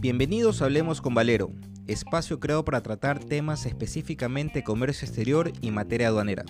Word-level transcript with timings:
Bienvenidos 0.00 0.60
a 0.60 0.66
Hablemos 0.66 1.00
con 1.00 1.14
Valero, 1.14 1.50
espacio 1.86 2.38
creado 2.40 2.64
para 2.64 2.82
tratar 2.82 3.18
temas 3.18 3.66
específicamente 3.66 4.62
comercio 4.62 5.06
exterior 5.06 5.52
y 5.60 5.70
materia 5.70 6.08
aduanera. 6.08 6.44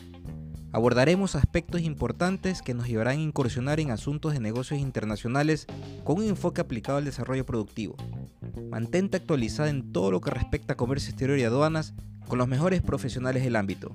Abordaremos 0.72 1.36
aspectos 1.36 1.82
importantes 1.82 2.62
que 2.62 2.74
nos 2.74 2.88
llevarán 2.88 3.18
a 3.18 3.22
incursionar 3.22 3.78
en 3.78 3.92
asuntos 3.92 4.32
de 4.32 4.40
negocios 4.40 4.80
internacionales 4.80 5.66
con 6.02 6.18
un 6.18 6.24
enfoque 6.24 6.60
aplicado 6.60 6.98
al 6.98 7.04
desarrollo 7.04 7.46
productivo. 7.46 7.96
Mantente 8.70 9.16
actualizada 9.16 9.70
en 9.70 9.92
todo 9.92 10.10
lo 10.10 10.20
que 10.20 10.30
respecta 10.30 10.72
a 10.72 10.76
comercio 10.76 11.10
exterior 11.10 11.38
y 11.38 11.44
aduanas 11.44 11.94
con 12.26 12.38
los 12.38 12.48
mejores 12.48 12.82
profesionales 12.82 13.44
del 13.44 13.54
ámbito. 13.56 13.94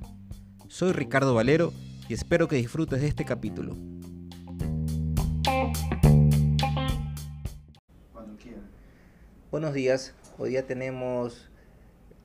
Soy 0.69 0.93
Ricardo 0.93 1.33
Valero 1.33 1.73
y 2.07 2.13
espero 2.13 2.47
que 2.47 2.55
disfrutes 2.55 3.01
de 3.01 3.07
este 3.07 3.25
capítulo. 3.25 3.75
Buenos 9.51 9.73
días, 9.73 10.13
hoy 10.37 10.51
día 10.51 10.67
tenemos 10.67 11.49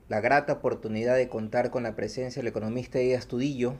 la 0.09 0.21
grata 0.21 0.53
oportunidad 0.53 1.15
de 1.15 1.27
contar 1.27 1.71
con 1.71 1.81
la 1.81 1.95
presencia 1.95 2.39
del 2.39 2.49
economista 2.49 3.01
Ida 3.01 3.17
Astudillo, 3.17 3.73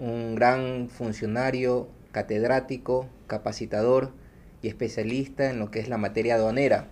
un 0.00 0.34
gran 0.34 0.88
funcionario, 0.88 1.86
catedrático, 2.10 3.06
capacitador 3.28 4.10
y 4.62 4.66
especialista 4.66 5.48
en 5.48 5.60
lo 5.60 5.70
que 5.70 5.78
es 5.78 5.88
la 5.88 5.96
materia 5.96 6.34
aduanera. 6.34 6.88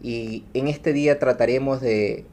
Y 0.00 0.44
en 0.54 0.68
este 0.68 0.92
día 0.92 1.18
trataremos 1.18 1.80
de 1.80 2.24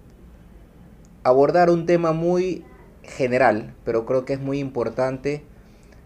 abordar 1.23 1.71
un 1.71 1.87
tema 1.87 2.11
muy 2.11 2.63
general, 3.01 3.73
pero 3.85 4.05
creo 4.05 4.25
que 4.25 4.33
es 4.33 4.39
muy 4.39 4.59
importante 4.59 5.41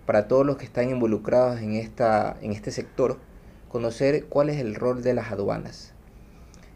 para 0.06 0.30
todos 0.30 0.46
los 0.46 0.56
que 0.56 0.64
están 0.64 0.90
involucrados 0.90 1.60
en, 1.60 1.74
esta, 1.74 2.38
en 2.42 2.54
este 2.54 2.72
sector, 2.72 3.20
conocer 3.68 4.28
cuál 4.28 4.50
es 4.50 4.62
el 4.62 4.76
rol 4.76 5.04
de 5.04 5.16
las 5.16 5.30
aduanas. 5.30 5.93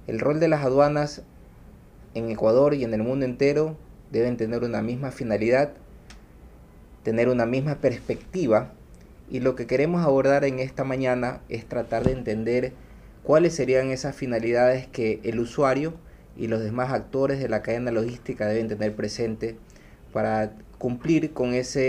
El 0.08 0.20
rol 0.20 0.40
de 0.40 0.48
las 0.48 0.64
aduanas 0.64 1.22
en 2.14 2.32
Ecuador 2.32 2.74
y 2.74 2.84
en 2.86 2.94
el 2.94 3.04
mundo 3.04 3.26
entero 3.26 3.76
deben 4.12 4.38
tener 4.38 4.64
una 4.64 4.82
misma 4.82 5.12
finalidad, 5.12 5.74
tener 7.04 7.28
una 7.28 7.46
misma 7.46 7.76
perspectiva 7.76 8.72
y 9.30 9.42
lo 9.42 9.56
que 9.56 9.68
queremos 9.68 10.06
abordar 10.06 10.46
en 10.46 10.60
esta 10.60 10.86
mañana 10.86 11.42
es 11.50 11.66
tratar 11.66 12.06
de 12.06 12.14
entender 12.14 12.72
cuáles 13.24 13.54
serían 13.54 13.92
esas 13.92 14.16
finalidades 14.16 14.88
que 14.88 15.20
el 15.24 15.40
usuario 15.40 15.94
y 16.38 16.48
los 16.48 16.62
demás 16.62 16.94
actores 16.94 17.40
de 17.40 17.50
la 17.50 17.62
cadena 17.62 17.92
logística 17.92 18.48
deben 18.48 18.70
tener 18.70 18.96
presente 18.96 19.58
para 20.14 20.54
cumplir 20.78 21.34
con 21.34 21.54
esa 21.54 21.82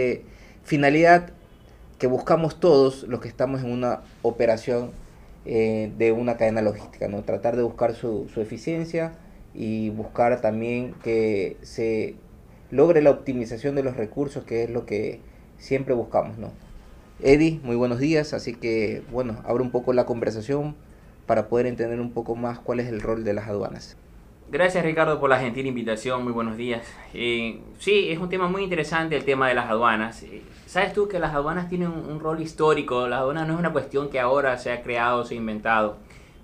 finalidad 0.65 1.31
que 1.99 2.09
buscamos 2.09 2.59
todos 2.59 3.05
los 3.05 3.21
que 3.21 3.29
estamos 3.29 3.63
en 3.63 3.71
una 3.71 4.01
operación 4.23 4.91
eh, 5.45 5.93
de 5.97 6.13
una 6.13 6.37
cadena 6.37 6.63
logística, 6.63 7.09
¿no? 7.09 7.23
Tratar 7.23 7.57
de 7.57 7.63
buscar 7.63 7.95
su, 7.95 8.29
su 8.33 8.41
eficiencia 8.41 9.13
y 9.55 9.91
buscar 9.91 10.41
también 10.41 10.95
que 11.03 11.57
se 11.63 12.17
logre 12.71 13.03
la 13.03 13.11
optimización 13.11 13.75
de 13.75 13.83
los 13.83 13.97
recursos, 13.97 14.45
que 14.45 14.65
es 14.65 14.71
lo 14.71 14.87
que 14.87 15.21
siempre 15.59 15.95
buscamos, 15.95 16.39
¿no? 16.39 16.53
Eddie, 17.21 17.61
muy 17.65 17.75
buenos 17.75 17.99
días, 17.99 18.33
así 18.33 18.55
que 18.55 19.03
bueno, 19.11 19.43
abro 19.45 19.65
un 19.65 19.71
poco 19.71 19.93
la 19.93 20.07
conversación 20.07 20.77
para 21.27 21.49
poder 21.49 21.67
entender 21.67 22.01
un 22.01 22.13
poco 22.13 22.37
más 22.37 22.61
cuál 22.61 22.81
es 22.81 22.87
el 22.87 23.01
rol 23.01 23.25
de 23.25 23.35
las 23.35 23.49
aduanas. 23.49 23.97
Gracias 24.51 24.83
Ricardo 24.83 25.21
por 25.21 25.29
la 25.29 25.39
gentil 25.39 25.67
invitación, 25.67 26.25
muy 26.25 26.33
buenos 26.33 26.57
días. 26.57 26.91
Eh, 27.13 27.61
sí, 27.79 28.09
es 28.09 28.19
un 28.19 28.31
tema 28.31 28.49
muy 28.49 28.63
interesante 28.63 29.15
el 29.15 29.27
tema 29.27 29.47
de 29.47 29.53
las 29.53 29.69
aduanas. 29.69 30.23
Eh, 30.23 30.43
Sabes 30.65 30.95
tú 30.95 31.07
que 31.07 31.19
las 31.19 31.35
aduanas 31.35 31.69
tienen 31.69 31.89
un, 31.89 32.19
rol 32.19 32.41
histórico, 32.41 33.09
las 33.09 33.21
aduanas 33.21 33.47
no 33.47 33.53
es 33.53 33.61
una 33.61 33.73
cuestión 33.73 34.09
que 34.09 34.19
ahora 34.19 34.57
se 34.57 34.73
ha 34.73 34.83
creado 34.83 35.27
se 35.27 35.35
ha 35.35 35.37
inventado. 35.37 35.99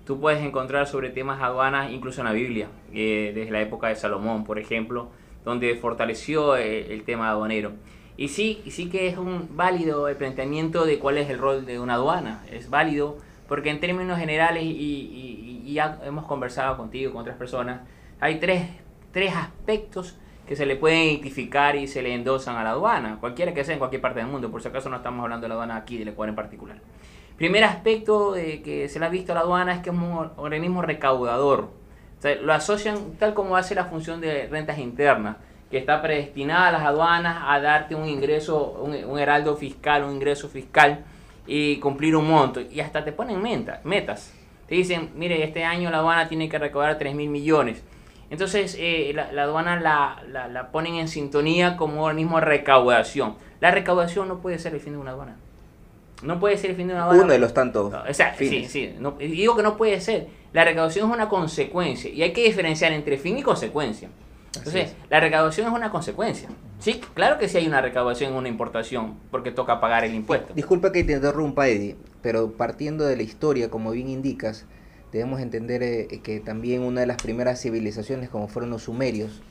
Tú 0.05 0.19
puedes 0.19 0.39
encontrar 0.43 0.85
sobre 0.85 1.09
temas 1.09 1.41
aduanas 1.41 1.89
incluso 1.89 2.21
en 2.21 2.27
la 2.27 2.33
Biblia, 2.33 2.67
eh, 2.93 3.31
desde 3.33 3.49
la 3.49 3.61
época 3.61 3.87
de 3.87 3.95
Salomón, 3.95 4.43
por 4.43 4.59
ejemplo, 4.59 5.09
donde 5.43 5.73
fortaleció 5.73 6.57
el, 6.57 7.01
tema 7.05 7.31
aduanero. 7.31 7.71
Y 8.17 8.27
sí, 8.27 8.61
sí 8.69 8.87
que 8.87 9.07
es 9.07 9.17
un 9.17 9.57
válido 9.57 10.07
el 10.09 10.15
planteamiento 10.15 10.85
de 10.85 10.99
cuál 10.99 11.17
es 11.17 11.31
el 11.31 11.39
rol 11.39 11.65
de 11.65 11.79
una 11.79 11.95
aduana. 11.95 12.45
Es 12.51 12.69
válido 12.69 13.17
porque 13.47 13.71
en 13.71 13.79
términos 13.79 14.19
generales, 14.19 14.63
y, 14.63 15.61
y 15.65 15.73
ya 15.73 15.99
hemos 16.03 16.25
conversado 16.25 16.77
contigo, 16.77 17.11
con 17.11 17.21
otras 17.21 17.37
personas, 17.37 17.81
hay 18.19 18.39
tres, 18.39 18.67
aspectos 19.33 20.17
que 20.47 20.55
se 20.55 20.65
le 20.65 20.75
pueden 20.75 21.03
identificar 21.03 21.75
y 21.75 21.87
se 21.87 22.01
le 22.01 22.13
endosan 22.13 22.55
a 22.55 22.63
la 22.63 22.71
aduana, 22.71 23.17
cualquiera 23.19 23.53
que 23.53 23.63
sea 23.63 23.73
en 23.73 23.79
cualquier 23.79 24.01
parte 24.01 24.19
del 24.19 24.27
mundo, 24.27 24.51
por 24.51 24.61
si 24.61 24.67
acaso 24.67 24.89
no 24.89 24.97
estamos 24.97 25.23
hablando 25.23 25.45
de 25.45 25.49
la 25.49 25.55
aduana 25.55 25.75
aquí, 25.77 25.97
del 25.97 26.09
Ecuador 26.09 26.29
en 26.29 26.35
particular. 26.35 26.77
Primer 27.37 27.63
aspecto 27.63 28.33
de 28.33 28.61
que 28.61 28.87
se 28.87 28.99
le 28.99 29.05
ha 29.05 29.09
visto 29.09 29.31
a 29.31 29.35
la 29.35 29.41
aduana 29.41 29.73
es 29.73 29.79
que 29.79 29.89
es 29.89 29.95
un 29.95 30.31
organismo 30.37 30.81
recaudador. 30.81 31.69
lo 32.41 32.53
asocian 32.53 33.15
tal 33.19 33.33
como 33.33 33.57
hace 33.57 33.75
la 33.75 33.85
función 33.85 34.21
de 34.21 34.47
rentas 34.47 34.77
internas, 34.77 35.37
que 35.69 35.77
está 35.77 36.01
predestinada 36.01 36.69
a 36.69 36.71
las 36.71 36.83
aduanas 36.83 37.43
a 37.47 37.59
darte 37.59 37.95
un 37.95 38.07
ingreso, 38.07 38.81
un, 38.81 39.19
heraldo 39.19 39.57
fiscal, 39.57 40.03
un 40.03 40.13
ingreso 40.13 40.47
fiscal 40.47 41.03
y 41.47 41.77
cumplir 41.77 42.15
un 42.15 42.27
monto. 42.27 42.61
Y 42.61 42.79
hasta 42.79 43.03
te 43.03 43.11
ponen 43.11 43.41
metas. 43.83 44.33
Te 44.67 44.75
dicen, 44.75 45.11
mire, 45.15 45.43
este 45.43 45.63
año 45.63 45.89
la 45.89 45.97
aduana 45.97 46.27
tiene 46.29 46.47
que 46.47 46.57
recaudar 46.57 46.97
3 46.97 47.15
mil 47.15 47.29
millones 47.29 47.83
entonces 48.29 48.75
eh, 48.79 49.11
la, 49.13 49.43
aduana 49.43 49.79
la, 49.79 50.47
la, 50.49 50.71
ponen 50.71 50.95
en 50.95 51.07
sintonía 51.07 51.77
como 51.77 52.03
organismo 52.03 52.39
de 52.39 52.45
recaudación. 52.45 53.35
La 53.59 53.71
recaudación 53.71 54.27
no 54.27 54.39
puede 54.39 54.59
ser 54.59 54.73
el 54.73 54.79
fin 54.79 54.93
de 54.93 54.99
una 54.99 55.11
aduana. 55.11 55.37
No 56.23 56.39
puede 56.39 56.57
ser 56.57 56.71
el 56.71 56.75
fin 56.75 56.87
de 56.87 56.93
una 56.93 57.03
aduana. 57.03 57.23
Uno 57.23 57.33
de 57.33 57.39
los 57.39 57.53
tantos. 57.53 57.93
o 57.93 58.13
sea, 58.13 58.35
sí, 58.35 58.65
sí. 58.65 58.95
digo 59.19 59.55
que 59.55 59.63
no 59.63 59.77
puede 59.77 59.99
ser. 60.01 60.27
La 60.53 60.63
recaudación 60.63 61.09
es 61.09 61.13
una 61.13 61.29
consecuencia 61.29 62.09
y 62.09 62.23
hay 62.23 62.33
que 62.33 62.43
diferenciar 62.43 62.91
entre 62.93 63.17
fin 63.17 63.37
y 63.37 63.43
consecuencia. 63.43 64.09
Entonces, 64.57 64.95
la 65.09 65.19
recaudación 65.19 65.67
es 65.67 65.73
una 65.73 65.91
consecuencia. 65.91 66.49
Sí, 66.79 67.01
claro 67.13 67.37
que 67.37 67.49
sí 67.49 67.57
hay 67.57 67.67
una 67.67 67.81
recaudación 67.81 68.31
en 68.31 68.37
una 68.37 68.47
importación 68.47 69.15
porque 69.31 69.51
toca 69.51 69.79
pagar 69.79 70.05
el 70.05 70.15
impuesto. 70.15 70.53
Disculpa 70.53 70.91
que 70.91 71.03
te 71.03 71.13
interrumpa, 71.13 71.67
Eddie, 71.67 71.97
pero 72.21 72.51
partiendo 72.51 73.05
de 73.05 73.17
la 73.17 73.23
historia, 73.23 73.69
como 73.69 73.91
bien 73.91 74.09
indicas, 74.09 74.65
debemos 75.15 75.39
entender 75.39 75.81
eh, 75.81 76.19
que 76.21 76.41
también 76.41 76.81
una 76.81 76.99
de 76.99 77.07
las 77.07 77.15
primeras 77.15 77.61
civilizaciones, 77.61 78.29
como 78.29 78.49
fueron 78.49 78.69
los 78.69 78.83
sumerios, 78.83 79.41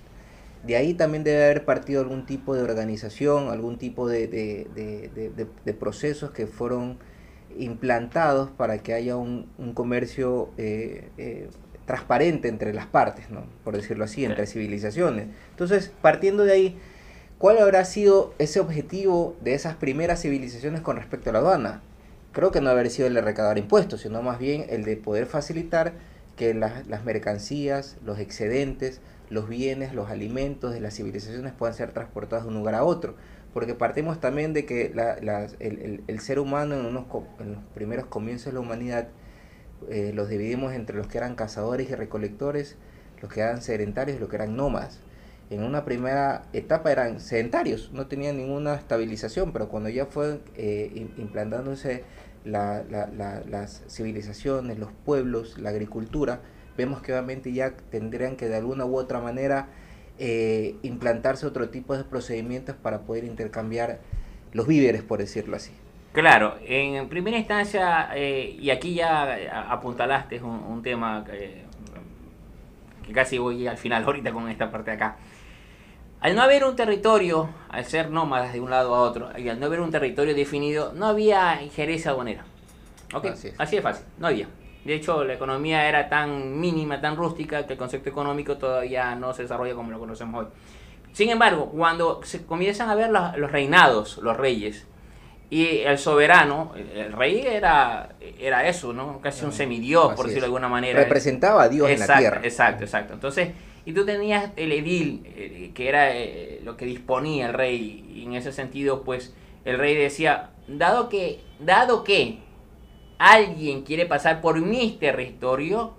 de 0.63 0.77
ahí 0.77 0.93
también 0.93 1.25
debe 1.25 1.43
haber 1.43 1.65
partido 1.65 2.03
algún 2.03 2.27
tipo 2.27 2.55
de 2.55 2.63
organización, 2.63 3.49
algún 3.49 3.79
tipo 3.79 4.07
de, 4.07 4.29
de, 4.29 5.75
procesos 5.75 6.33
que 6.33 6.47
fueron 6.47 6.99
implantados 7.59 8.51
para 8.51 8.79
que 8.79 8.93
haya 8.93 9.17
un, 9.17 9.47
comercio 9.73 10.51
eh, 10.59 11.09
eh, 11.17 11.49
transparente 11.87 12.49
entre 12.49 12.75
las 12.75 12.87
partes, 12.87 13.31
¿no? 13.31 13.45
por 13.63 13.75
decirlo 13.75 14.05
así, 14.05 14.25
entre 14.27 14.47
civilizaciones. 14.47 15.29
Entonces, 15.51 15.93
partiendo 16.03 16.45
de 16.45 16.53
ahí, 16.53 16.79
¿cuál 17.39 17.57
habrá 17.59 17.87
sido 17.87 18.35
ese 18.39 18.61
objetivo 18.61 19.35
de 19.43 19.55
esas 19.55 19.77
primeras 19.77 20.21
civilizaciones 20.21 20.83
con 20.83 20.97
respecto 20.97 21.31
a 21.31 21.33
la 21.33 21.39
aduana? 21.39 21.83
Creo 22.35 22.51
que 22.51 22.61
no 22.61 22.69
haber 22.69 22.91
sido 22.91 23.09
el 23.09 23.15
de 23.15 23.23
recaudar 23.23 23.57
impuestos, 23.57 24.03
sino 24.03 24.21
más 24.21 24.39
bien 24.39 24.67
el 24.69 24.85
de 24.85 24.97
poder 24.97 25.25
facilitar 25.25 25.95
que 26.37 26.53
las, 26.53 27.05
mercancías, 27.05 27.97
los 28.05 28.19
excedentes, 28.19 29.01
los 29.31 29.49
bienes, 29.49 29.95
los 29.95 30.11
alimentos 30.11 30.75
de 30.75 30.81
las 30.81 30.95
civilizaciones 30.95 31.53
puedan 31.53 31.75
ser 31.75 31.93
transportados 31.93 32.45
de 32.45 32.49
un 32.49 32.57
lugar 32.57 32.75
a 32.75 32.85
otro. 32.85 33.15
Porque 33.55 33.75
partimos 33.75 34.21
también 34.21 34.53
de 34.53 34.67
que 34.67 34.93
el, 35.61 36.21
ser 36.21 36.41
humano 36.41 36.75
en, 36.75 36.85
unos, 36.85 37.05
en 37.39 37.53
los 37.53 37.63
primeros 37.73 38.07
comienzos 38.07 38.47
de 38.47 38.53
la 38.55 38.61
humanidad 38.61 39.09
eh, 39.89 40.13
los 40.13 40.29
dividimos 40.29 40.73
entre 40.73 40.97
los 40.97 41.07
que 41.07 41.19
eran 41.19 41.37
cazadores 41.37 41.89
y 41.89 41.95
recolectores, 41.95 42.77
los 43.23 43.33
que 43.33 43.41
eran 43.41 43.63
sedentarios 43.63 44.17
y 44.17 44.21
los 44.21 44.29
que 44.29 44.37
eran 44.37 44.57
nómadas. 44.57 45.01
En 45.51 45.63
una 45.63 45.85
primera 45.85 46.43
etapa 46.53 46.91
eran 46.91 47.21
sedentarios, 47.21 47.91
no 47.93 48.07
tenían 48.07 48.37
ninguna 48.37 48.75
estabilización, 48.75 49.53
pero 49.53 49.69
cuando 49.69 49.91
ya 49.91 50.07
fue 50.07 50.41
eh, 50.57 51.09
implantándose 51.19 52.05
las 52.45 53.85
civilizaciones, 53.89 54.79
los 54.79 54.91
pueblos, 55.05 55.59
la 55.59 55.71
agricultura, 55.71 56.41
vemos 56.77 57.03
que 57.03 57.13
obviamente 57.13 57.53
ya 57.53 57.73
tendrían 57.91 58.37
que 58.37 58.49
de 58.49 58.57
alguna 58.57 58.85
u 58.85 58.97
otra 58.97 59.21
manera 59.21 59.69
eh, 60.19 60.77
implantarse 60.83 61.47
otro 61.47 61.69
tipo 61.69 61.97
de 61.97 62.05
procedimientos 62.05 62.75
para 62.77 63.01
poder 63.01 63.25
intercambiar 63.25 63.99
los 64.53 64.67
víveres, 64.67 65.03
por 65.03 65.19
decirlo 65.19 65.57
así. 65.57 65.73
Claro, 66.13 66.57
en 66.65 67.09
primera 67.09 67.37
instancia, 67.37 68.11
eh, 68.15 68.57
y 68.59 68.71
aquí 68.71 68.95
ya 68.95 69.73
apuntalaste 69.73 70.41
un, 70.41 70.61
un 70.61 70.83
tema 70.83 71.25
que, 71.25 71.65
casi 73.13 73.39
voy 73.39 73.67
al 73.67 73.77
final 73.77 74.05
ahorita 74.05 74.33
con 74.33 74.49
esta 74.49 74.71
parte 74.71 74.93
de 74.93 74.97
acá. 74.97 75.17
Al 76.25 76.35
no 76.35 76.41
haber 76.41 76.65
un 76.65 76.75
territorio, 76.75 77.51
al 77.69 77.85
ser 77.85 78.11
nómadas 78.11 78.55
de 78.55 78.59
un 78.59 78.71
lado 78.71 78.95
a 78.95 79.03
otro, 79.03 79.29
y 79.37 79.47
al 79.51 79.61
no 79.61 79.67
haber 79.67 79.81
un 79.81 79.91
territorio 79.91 80.35
definido, 80.35 80.91
no 80.95 81.05
había 81.05 81.61
injerencia 81.63 82.13
aduanera. 82.13 82.47
¿Ok? 83.13 83.27
Así 83.27 83.49
es. 83.49 83.55
Así 83.59 83.79
fácil, 83.83 84.07
no 84.17 84.29
había. 84.29 84.49
De 84.87 84.95
hecho, 84.95 85.23
la 85.23 85.35
economía 85.35 85.87
era 85.87 86.09
tan 86.09 86.59
mínima, 86.59 86.99
tan 86.99 87.17
rústica, 87.17 87.67
que 87.67 87.75
el 87.75 87.79
concepto 87.79 88.09
económico 88.09 88.57
todavía 88.57 89.15
no 89.15 89.35
se 89.35 89.43
desarrolla 89.43 89.75
como 89.75 89.91
lo 89.91 89.99
conocemos 89.99 90.47
hoy. 90.47 90.51
Sin 91.13 91.29
embargo, 91.29 91.67
cuando 91.67 92.23
se 92.25 92.47
comienzan 92.47 92.89
a 92.89 92.95
ver 92.95 93.11
los, 93.11 93.51
reinados, 93.53 94.17
los 94.17 94.35
reyes, 94.35 94.87
Y 95.51 95.81
el 95.81 95.99
soberano, 95.99 96.73
el 96.75 97.13
rey 97.13 97.45
era, 97.47 98.15
era 98.41 98.67
eso, 98.67 98.95
¿no? 98.95 99.21
Casi 99.21 99.45
un 99.45 99.53
semidios, 99.53 100.15
por 100.15 100.25
decirlo 100.25 100.41
de 100.41 100.47
alguna 100.47 100.69
manera. 100.69 101.01
Representaba 101.01 101.65
a 101.65 101.69
Dios 101.69 101.91
en 101.91 102.01
la 102.01 102.17
tierra. 102.17 102.41
Exacto, 102.43 102.83
exacto. 102.83 103.13
Entonces, 103.13 103.51
y 103.85 103.93
tú 103.93 104.05
tenías 104.05 104.51
el 104.57 104.73
edil, 104.73 105.23
eh, 105.25 105.73
que 105.75 105.89
era 105.89 106.17
eh, 106.17 106.61
lo 106.65 106.77
que 106.77 106.87
disponía 106.87 107.47
el 107.47 107.53
rey, 107.53 108.05
y 108.15 108.25
en 108.25 108.35
ese 108.35 108.53
sentido, 108.53 109.03
pues, 109.03 109.35
el 109.65 109.79
rey 109.79 109.95
decía, 109.95 110.51
dado 110.69 111.09
que, 111.09 111.41
dado 111.61 112.05
que 112.05 112.39
alguien 113.19 113.83
quiere 113.83 114.07
pasar 114.07 114.41
por 114.41 114.61
mi 114.61 114.93
territorio, 114.93 115.95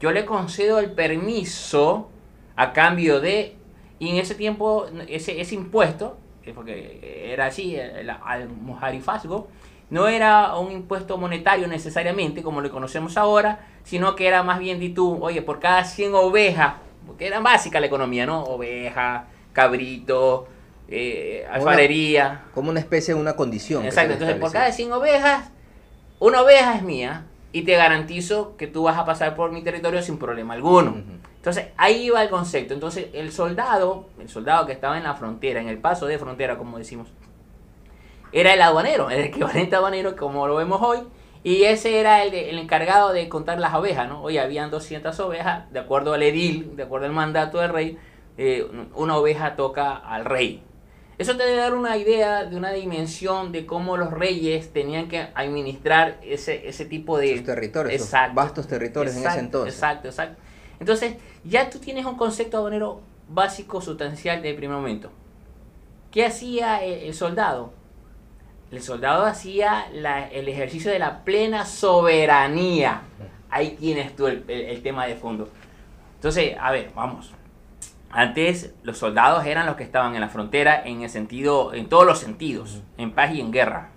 yo 0.00 0.10
le 0.10 0.24
concedo 0.24 0.78
el 0.78 0.92
permiso 0.92 2.10
a 2.56 2.72
cambio 2.72 3.20
de, 3.20 3.56
y 3.98 4.10
en 4.10 4.16
ese 4.16 4.34
tiempo, 4.34 4.86
ese, 5.08 5.40
ese 5.40 5.54
impuesto, 5.54 6.16
porque 6.54 7.30
era 7.32 7.46
así, 7.46 7.76
el 7.76 8.10
almojarifazgo, 8.10 9.48
no 9.90 10.08
era 10.08 10.56
un 10.56 10.72
impuesto 10.72 11.18
monetario 11.18 11.68
necesariamente 11.68 12.42
como 12.42 12.62
lo 12.62 12.70
conocemos 12.70 13.18
ahora, 13.18 13.68
sino 13.84 14.16
que 14.16 14.26
era 14.26 14.42
más 14.42 14.58
bien 14.58 14.80
de 14.80 14.88
tú, 14.88 15.22
oye, 15.22 15.42
por 15.42 15.60
cada 15.60 15.84
100 15.84 16.14
ovejas, 16.14 16.76
porque 17.06 17.26
era 17.26 17.40
básica 17.40 17.80
la 17.80 17.86
economía, 17.86 18.26
¿no? 18.26 18.44
Oveja, 18.44 19.26
cabrito, 19.52 20.48
eh, 20.88 21.46
alfarería. 21.50 22.42
como 22.54 22.70
una 22.70 22.80
especie 22.80 23.14
de 23.14 23.20
una 23.20 23.34
condición. 23.34 23.84
Exacto, 23.84 24.14
entonces 24.14 24.36
por 24.36 24.52
cada 24.52 24.70
100 24.70 24.92
ovejas, 24.92 25.50
una 26.18 26.42
oveja 26.42 26.76
es 26.76 26.82
mía 26.82 27.24
y 27.52 27.62
te 27.62 27.76
garantizo 27.76 28.56
que 28.56 28.66
tú 28.66 28.84
vas 28.84 28.98
a 28.98 29.04
pasar 29.04 29.34
por 29.34 29.52
mi 29.52 29.62
territorio 29.62 30.02
sin 30.02 30.18
problema 30.18 30.54
alguno. 30.54 31.02
Entonces 31.36 31.66
ahí 31.76 32.08
va 32.10 32.22
el 32.22 32.30
concepto. 32.30 32.72
Entonces 32.74 33.06
el 33.12 33.32
soldado, 33.32 34.06
el 34.20 34.28
soldado 34.28 34.66
que 34.66 34.72
estaba 34.72 34.96
en 34.96 35.04
la 35.04 35.14
frontera, 35.14 35.60
en 35.60 35.68
el 35.68 35.78
paso 35.78 36.06
de 36.06 36.18
frontera, 36.18 36.56
como 36.56 36.78
decimos, 36.78 37.08
era 38.32 38.54
el 38.54 38.62
aduanero, 38.62 39.10
el 39.10 39.20
equivalente 39.24 39.76
aduanero 39.76 40.16
como 40.16 40.46
lo 40.46 40.56
vemos 40.56 40.80
hoy. 40.80 41.00
Y 41.44 41.64
ese 41.64 41.98
era 41.98 42.22
el, 42.22 42.34
el, 42.34 42.58
encargado 42.58 43.12
de 43.12 43.28
contar 43.28 43.58
las 43.58 43.74
ovejas, 43.74 44.08
¿no? 44.08 44.22
Hoy 44.22 44.38
habían 44.38 44.70
200 44.70 45.18
ovejas, 45.20 45.70
de 45.72 45.80
acuerdo 45.80 46.14
al 46.14 46.22
edil, 46.22 46.76
de 46.76 46.84
acuerdo 46.84 47.06
al 47.06 47.12
mandato 47.12 47.58
del 47.58 47.70
rey, 47.70 47.98
eh, 48.38 48.66
una 48.94 49.16
oveja 49.16 49.56
toca 49.56 49.96
al 49.96 50.24
rey. 50.24 50.62
Eso 51.18 51.36
te 51.36 51.44
debe 51.44 51.58
dar 51.58 51.74
una 51.74 51.96
idea 51.96 52.44
de 52.44 52.56
una 52.56 52.72
dimensión 52.72 53.52
de 53.52 53.66
cómo 53.66 53.96
los 53.96 54.10
reyes 54.10 54.72
tenían 54.72 55.08
que 55.08 55.28
administrar 55.34 56.18
ese, 56.22 56.68
ese 56.68 56.84
tipo 56.84 57.18
de... 57.18 57.40
territorios, 57.40 58.00
exacto, 58.00 58.34
vastos 58.34 58.66
territorios 58.66 59.16
en 59.16 59.26
ese 59.26 59.38
entonces. 59.38 59.74
Exacto, 59.74 60.08
exacto. 60.08 60.40
Entonces, 60.80 61.16
ya 61.44 61.70
tú 61.70 61.78
tienes 61.78 62.06
un 62.06 62.16
concepto 62.16 62.56
aduanero 62.56 63.02
básico, 63.28 63.80
sustancial 63.80 64.42
de 64.42 64.54
primer 64.54 64.76
momento. 64.76 65.10
¿Qué 66.10 66.26
hacía 66.26 66.82
el, 66.82 67.14
soldado? 67.14 67.72
El 68.72 68.80
soldado 68.80 69.26
hacía 69.26 69.86
el 70.32 70.48
ejercicio 70.48 70.90
de 70.90 70.98
la 70.98 71.24
plena 71.24 71.66
soberanía. 71.66 73.02
Ahí 73.50 73.76
tienes 73.78 74.16
tú 74.16 74.26
el, 74.26 74.44
el 74.48 74.82
tema 74.82 75.06
de 75.06 75.14
fondo. 75.14 75.50
Entonces, 76.14 76.56
a 76.58 76.70
ver, 76.70 76.90
vamos. 76.94 77.34
Antes 78.10 78.74
los 78.82 78.96
soldados 78.96 79.44
eran 79.44 79.66
los 79.66 79.76
que 79.76 79.82
estaban 79.84 80.14
en 80.14 80.22
la 80.22 80.30
frontera 80.30 80.82
en 80.86 81.02
el 81.02 81.10
sentido, 81.10 81.74
en 81.74 81.90
todos 81.90 82.06
los 82.06 82.18
sentidos, 82.18 82.80
en 82.96 83.10
paz 83.10 83.34
y 83.34 83.42
en 83.42 83.52
guerra. 83.52 83.90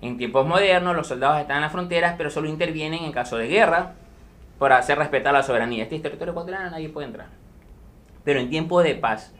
En 0.00 0.18
tiempos 0.18 0.44
modernos 0.44 0.96
los 0.96 1.06
soldados 1.06 1.40
están 1.40 1.58
en 1.58 1.62
las 1.62 1.72
fronteras, 1.72 2.16
pero 2.18 2.30
solo 2.30 2.48
intervienen 2.48 3.04
en 3.04 3.12
caso 3.12 3.36
de 3.36 3.46
guerra 3.46 3.94
para 4.58 4.78
hacer 4.78 4.98
respetar 4.98 5.32
la 5.32 5.44
soberanía. 5.44 5.84
Este 5.84 5.94
es 5.94 6.02
territorio 6.02 6.32
ecuatoriano, 6.32 6.68
nadie 6.70 6.88
puede 6.88 7.06
entrar. 7.06 7.28
Pero 8.24 8.40
en 8.40 8.50
tiempos 8.50 8.82
de 8.82 8.96
paz, 8.96 9.32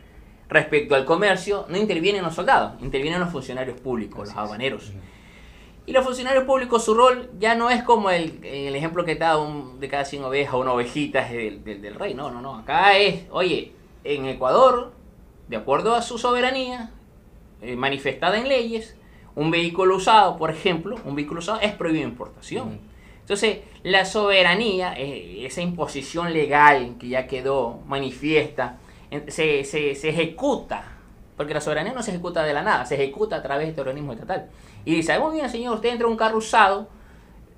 respecto 0.48 0.94
al 0.94 1.04
comercio, 1.04 1.66
no 1.68 1.76
intervienen 1.76 2.22
los 2.22 2.34
soldados, 2.34 2.80
intervienen 2.80 3.20
los 3.20 3.30
funcionarios 3.30 3.80
públicos, 3.80 4.28
los 4.28 4.36
habaneros. 4.36 4.92
Y 5.86 5.92
los 5.92 6.04
funcionarios 6.04 6.44
públicos, 6.44 6.84
su 6.84 6.94
rol 6.94 7.30
ya 7.38 7.54
no 7.54 7.70
es 7.70 7.82
como 7.82 8.10
el, 8.10 8.44
el 8.44 8.74
ejemplo 8.74 9.04
que 9.06 9.14
te 9.14 9.20
da 9.20 9.38
de 9.78 9.88
cada 9.88 10.04
100 10.04 10.24
ovejas, 10.24 10.54
una 10.54 10.72
ovejita 10.72 11.24
del, 11.24 11.64
del, 11.64 11.94
rey. 11.94 12.12
No, 12.12 12.30
no, 12.30 12.42
no. 12.42 12.56
Acá 12.56 12.98
es, 12.98 13.24
oye, 13.30 13.72
en 14.04 14.26
Ecuador, 14.26 14.92
de 15.48 15.56
acuerdo 15.56 15.94
a 15.94 16.02
su 16.02 16.18
soberanía, 16.18 16.90
eh, 17.62 17.74
manifestada 17.74 18.38
en 18.38 18.48
leyes, 18.48 18.96
un 19.34 19.50
vehículo 19.50 19.96
usado, 19.96 20.36
por 20.36 20.50
ejemplo, 20.50 20.96
un 21.06 21.14
vehículo 21.14 21.40
usado 21.40 21.60
es 21.60 21.72
prohibido 21.72 22.06
importación. 22.06 22.80
Entonces, 23.20 23.60
la 23.82 24.04
soberanía, 24.04 24.94
eh, 24.94 25.46
esa 25.46 25.62
imposición 25.62 26.32
legal 26.32 26.96
que 26.98 27.08
ya 27.08 27.26
quedó 27.26 27.80
manifiesta, 27.86 28.78
se, 29.28 29.64
se, 29.64 29.94
se, 29.94 30.08
ejecuta, 30.08 30.84
porque 31.36 31.54
la 31.54 31.60
soberanía 31.60 31.92
no 31.92 32.02
se 32.02 32.10
ejecuta 32.10 32.42
de 32.42 32.54
la 32.54 32.62
nada, 32.62 32.84
se 32.86 32.94
ejecuta 32.94 33.36
a 33.36 33.42
través 33.42 33.66
de 33.66 33.70
este 33.70 33.80
organismo 33.80 34.12
estatal. 34.12 34.48
Y 34.84 34.94
dice, 34.94 35.18
muy 35.18 35.36
bien, 35.36 35.48
señor, 35.50 35.74
usted 35.74 35.90
entra 35.90 36.06
en 36.06 36.12
un 36.12 36.18
carro 36.18 36.38
usado, 36.38 36.88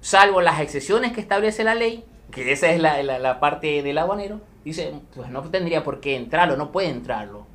salvo 0.00 0.40
las 0.40 0.60
excepciones 0.60 1.12
que 1.12 1.20
establece 1.20 1.64
la 1.64 1.74
ley, 1.74 2.04
que 2.30 2.52
esa 2.52 2.70
es 2.70 2.80
la, 2.80 3.02
la, 3.02 3.18
la 3.18 3.40
parte 3.40 3.82
del 3.82 3.98
aduanero, 3.98 4.40
dice, 4.64 4.92
pues 5.14 5.30
no 5.30 5.42
tendría 5.42 5.82
por 5.82 6.00
qué 6.00 6.16
entrarlo, 6.16 6.56
no 6.56 6.72
puede 6.72 6.88
entrarlo. 6.88 7.46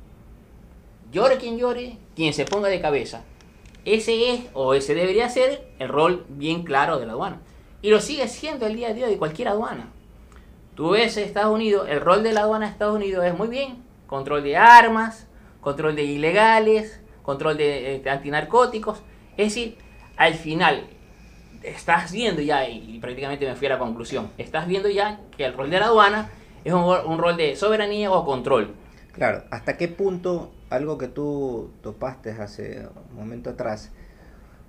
Llore 1.12 1.38
quien 1.38 1.56
llore, 1.56 1.96
quien 2.14 2.32
se 2.32 2.44
ponga 2.44 2.68
de 2.68 2.80
cabeza. 2.80 3.22
Ese 3.84 4.32
es, 4.32 4.40
o 4.52 4.74
ese 4.74 4.94
debería 4.94 5.28
ser, 5.28 5.68
el 5.78 5.88
rol 5.88 6.26
bien 6.28 6.64
claro 6.64 6.98
de 6.98 7.06
la 7.06 7.12
aduana. 7.12 7.40
Y 7.82 7.90
lo 7.90 8.00
sigue 8.00 8.26
siendo 8.26 8.66
el 8.66 8.74
día 8.74 8.88
a 8.88 8.92
día 8.92 9.06
de 9.06 9.16
cualquier 9.16 9.48
aduana. 9.48 9.90
Tú 10.74 10.90
ves 10.90 11.16
Estados 11.16 11.54
Unidos, 11.54 11.86
el 11.88 12.00
rol 12.00 12.22
de 12.22 12.32
la 12.32 12.40
aduana 12.40 12.66
de 12.66 12.72
Estados 12.72 12.96
Unidos 12.96 13.24
es 13.24 13.38
muy 13.38 13.46
bien. 13.48 13.85
Control 14.06 14.42
de 14.42 14.56
armas, 14.56 15.26
control 15.60 15.96
de 15.96 16.04
ilegales, 16.04 17.00
control 17.22 17.56
de, 17.56 17.96
eh, 17.96 18.10
antinarcóticos. 18.10 19.02
Es 19.36 19.48
decir, 19.48 19.76
al 20.16 20.34
final, 20.34 20.86
estás 21.62 22.12
viendo 22.12 22.40
ya, 22.40 22.68
y 22.68 22.98
prácticamente 23.00 23.46
me 23.46 23.56
fui 23.56 23.66
a 23.66 23.70
la 23.70 23.78
conclusión, 23.78 24.30
estás 24.38 24.66
viendo 24.66 24.88
ya 24.88 25.20
que 25.36 25.44
el 25.44 25.54
rol 25.54 25.70
de 25.70 25.80
la 25.80 25.86
aduana 25.86 26.30
es 26.64 26.72
un, 26.72 27.18
rol 27.18 27.36
de 27.36 27.56
soberanía 27.56 28.10
o 28.10 28.24
control. 28.24 28.74
Claro, 29.12 29.44
¿hasta 29.50 29.76
qué 29.76 29.88
punto 29.88 30.52
algo 30.70 30.98
que 30.98 31.08
tú 31.08 31.70
topaste 31.82 32.30
hace 32.30 32.88
un 33.10 33.16
momento 33.16 33.50
atrás 33.50 33.92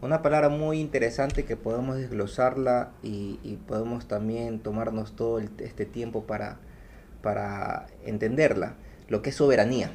una 0.02 0.22
palabra 0.22 0.50
muy 0.50 0.80
interesante 0.80 1.44
que 1.44 1.58
podemos 1.58 1.98
desglosarla 1.98 2.92
y, 3.02 3.58
podemos 3.68 4.08
también 4.08 4.60
tomarnos 4.60 5.16
todo 5.16 5.40
este 5.40 5.86
tiempo 5.86 6.26
para, 6.26 6.60
para 7.24 7.88
entenderla, 8.06 8.76
lo 9.08 9.22
que 9.22 9.30
es 9.30 9.36
soberanía. 9.36 9.92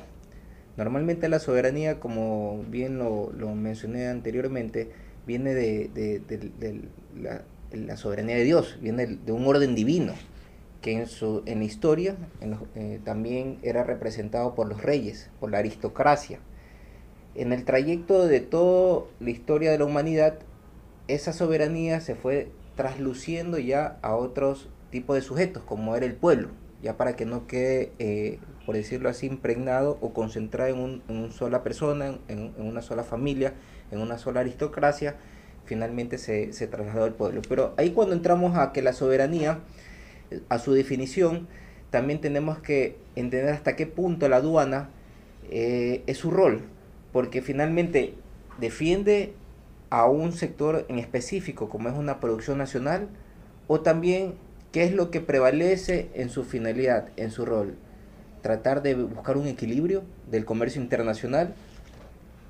Normalmente 0.77 1.29
la 1.29 1.39
soberanía, 1.39 2.01
como 2.01 2.65
bien 2.69 2.99
lo, 2.99 3.31
mencioné 3.55 4.09
anteriormente, 4.09 4.91
viene 5.27 5.55
de, 5.55 5.91
la, 7.73 7.97
soberanía 7.97 8.37
de 8.37 8.45
Dios, 8.45 8.79
viene 8.81 9.07
de 9.07 9.33
un 9.33 9.47
orden 9.47 9.75
divino, 9.75 10.15
que 10.81 10.93
en, 10.93 11.07
su, 11.07 11.43
en 11.47 11.59
la 11.61 11.65
historia 11.65 12.17
eh, 12.75 13.01
también 13.05 13.59
era 13.63 13.85
representado 13.85 14.55
por 14.55 14.69
los 14.69 14.83
reyes, 14.83 15.31
por 15.39 15.51
la 15.51 15.59
aristocracia 15.59 16.41
en 17.35 17.53
el 17.53 17.65
trayecto 17.65 18.27
de 18.27 18.41
toda 18.41 19.05
la 19.21 19.31
historia 19.31 19.71
de 19.71 19.79
la 19.79 19.85
humanidad, 19.85 20.35
esa 21.09 21.33
soberanía 21.33 22.01
se 22.01 22.15
fue 22.15 22.51
trasluciendo 22.77 23.59
ya 23.59 23.99
a 24.03 24.15
otros 24.15 24.69
tipos 24.91 25.17
de 25.17 25.23
sujetos, 25.23 25.63
como 25.63 25.97
era 25.97 26.07
el 26.07 26.15
pueblo, 26.15 26.49
ya 26.83 26.97
para 26.97 27.15
que 27.15 27.25
no 27.25 27.47
quede, 27.47 27.93
eh, 27.99 28.39
por 28.67 28.75
decirlo 28.75 29.09
así, 29.09 29.27
impregnado 29.27 29.99
o 30.01 30.13
concentrado 30.13 30.75
en, 30.75 31.03
una 31.09 31.31
sola 31.31 31.63
persona, 31.63 32.19
en, 32.29 32.53
una 32.59 32.83
sola 32.83 33.05
familia, 33.05 33.55
en 33.91 34.01
una 34.01 34.19
sola 34.19 34.41
aristocracia, 34.41 35.17
finalmente 35.65 36.19
se, 36.19 36.53
se 36.53 36.67
trasladó 36.67 37.05
al 37.05 37.15
pueblo. 37.15 37.43
Pero 37.49 37.75
ahí 37.77 37.91
cuando 37.91 38.15
entramos 38.15 38.57
a 38.57 38.73
que 38.73 38.83
la 38.83 38.93
soberanía, 38.93 39.61
a 40.49 40.59
su 40.59 40.73
definición, 40.73 41.47
también 41.91 42.21
tenemos 42.21 42.59
que 42.59 42.97
entender 43.17 43.53
hasta 43.53 43.77
qué 43.77 43.87
punto 43.87 44.29
la 44.29 44.37
aduana 44.37 44.89
eh, 45.51 46.03
es 46.07 46.19
su 46.19 46.31
rol, 46.31 46.63
porque 47.13 47.43
finalmente 47.43 48.15
defiende 48.59 49.35
a 49.91 50.07
un 50.07 50.33
sector 50.33 50.87
en 50.89 50.99
específico, 50.99 51.69
como 51.69 51.91
es 51.91 51.95
una 51.95 52.19
producción 52.19 52.59
nacional, 52.59 53.09
o 53.67 53.81
también 53.81 54.35
qué 54.73 54.85
es 54.85 54.93
lo 54.93 55.11
que 55.11 55.21
prevalece 55.21 56.11
en 56.15 56.31
su 56.31 56.45
finalidad, 56.45 57.09
en 57.17 57.31
su 57.31 57.45
rol. 57.45 57.77
Tratar 58.43 58.83
de 58.83 58.95
buscar 58.95 59.37
un 59.37 59.47
equilibrio 59.47 60.03
del 60.31 60.45
comercio 60.45 60.83
internacional 60.83 61.55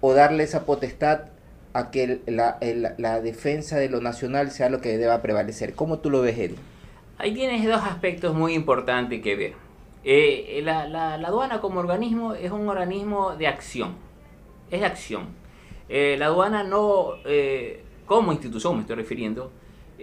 o 0.01 0.15
darle 0.15 0.45
esa 0.45 0.65
potestad 0.65 1.27
a 1.75 1.91
que 1.91 2.21
la, 2.27 3.21
defensa 3.21 3.77
de 3.77 3.89
lo 3.89 4.01
nacional 4.01 4.51
sea 4.51 4.71
lo 4.71 4.81
que 4.81 4.97
deba 4.97 5.23
prevalecer. 5.23 5.75
¿Cómo 5.75 5.99
tú 5.99 6.11
lo 6.11 6.23
ves, 6.23 6.39
Eddie? 6.39 6.57
Ahí 7.19 7.35
tienes 7.35 7.65
dos 7.67 7.83
aspectos 7.83 8.35
muy 8.35 8.55
importantes 8.55 9.23
que 9.23 9.37
ver. 9.37 9.53
Eh, 10.05 10.61
la, 10.65 10.89
la 10.89 11.15
aduana 11.15 11.61
como 11.61 11.81
organismo 11.81 12.35
es 12.35 12.51
un 12.51 12.69
organismo 12.69 13.37
de 13.37 13.47
acción 13.47 13.95
es 14.73 14.81
la 14.81 14.89
acción. 14.89 15.27
Eh, 15.89 16.17
la 16.19 16.27
aduana 16.27 16.65
no, 16.65 17.11
eh, 17.27 17.85
como 18.07 18.33
institución 18.33 18.75
me 18.75 18.81
estoy 18.81 18.97
refiriendo, 18.97 19.53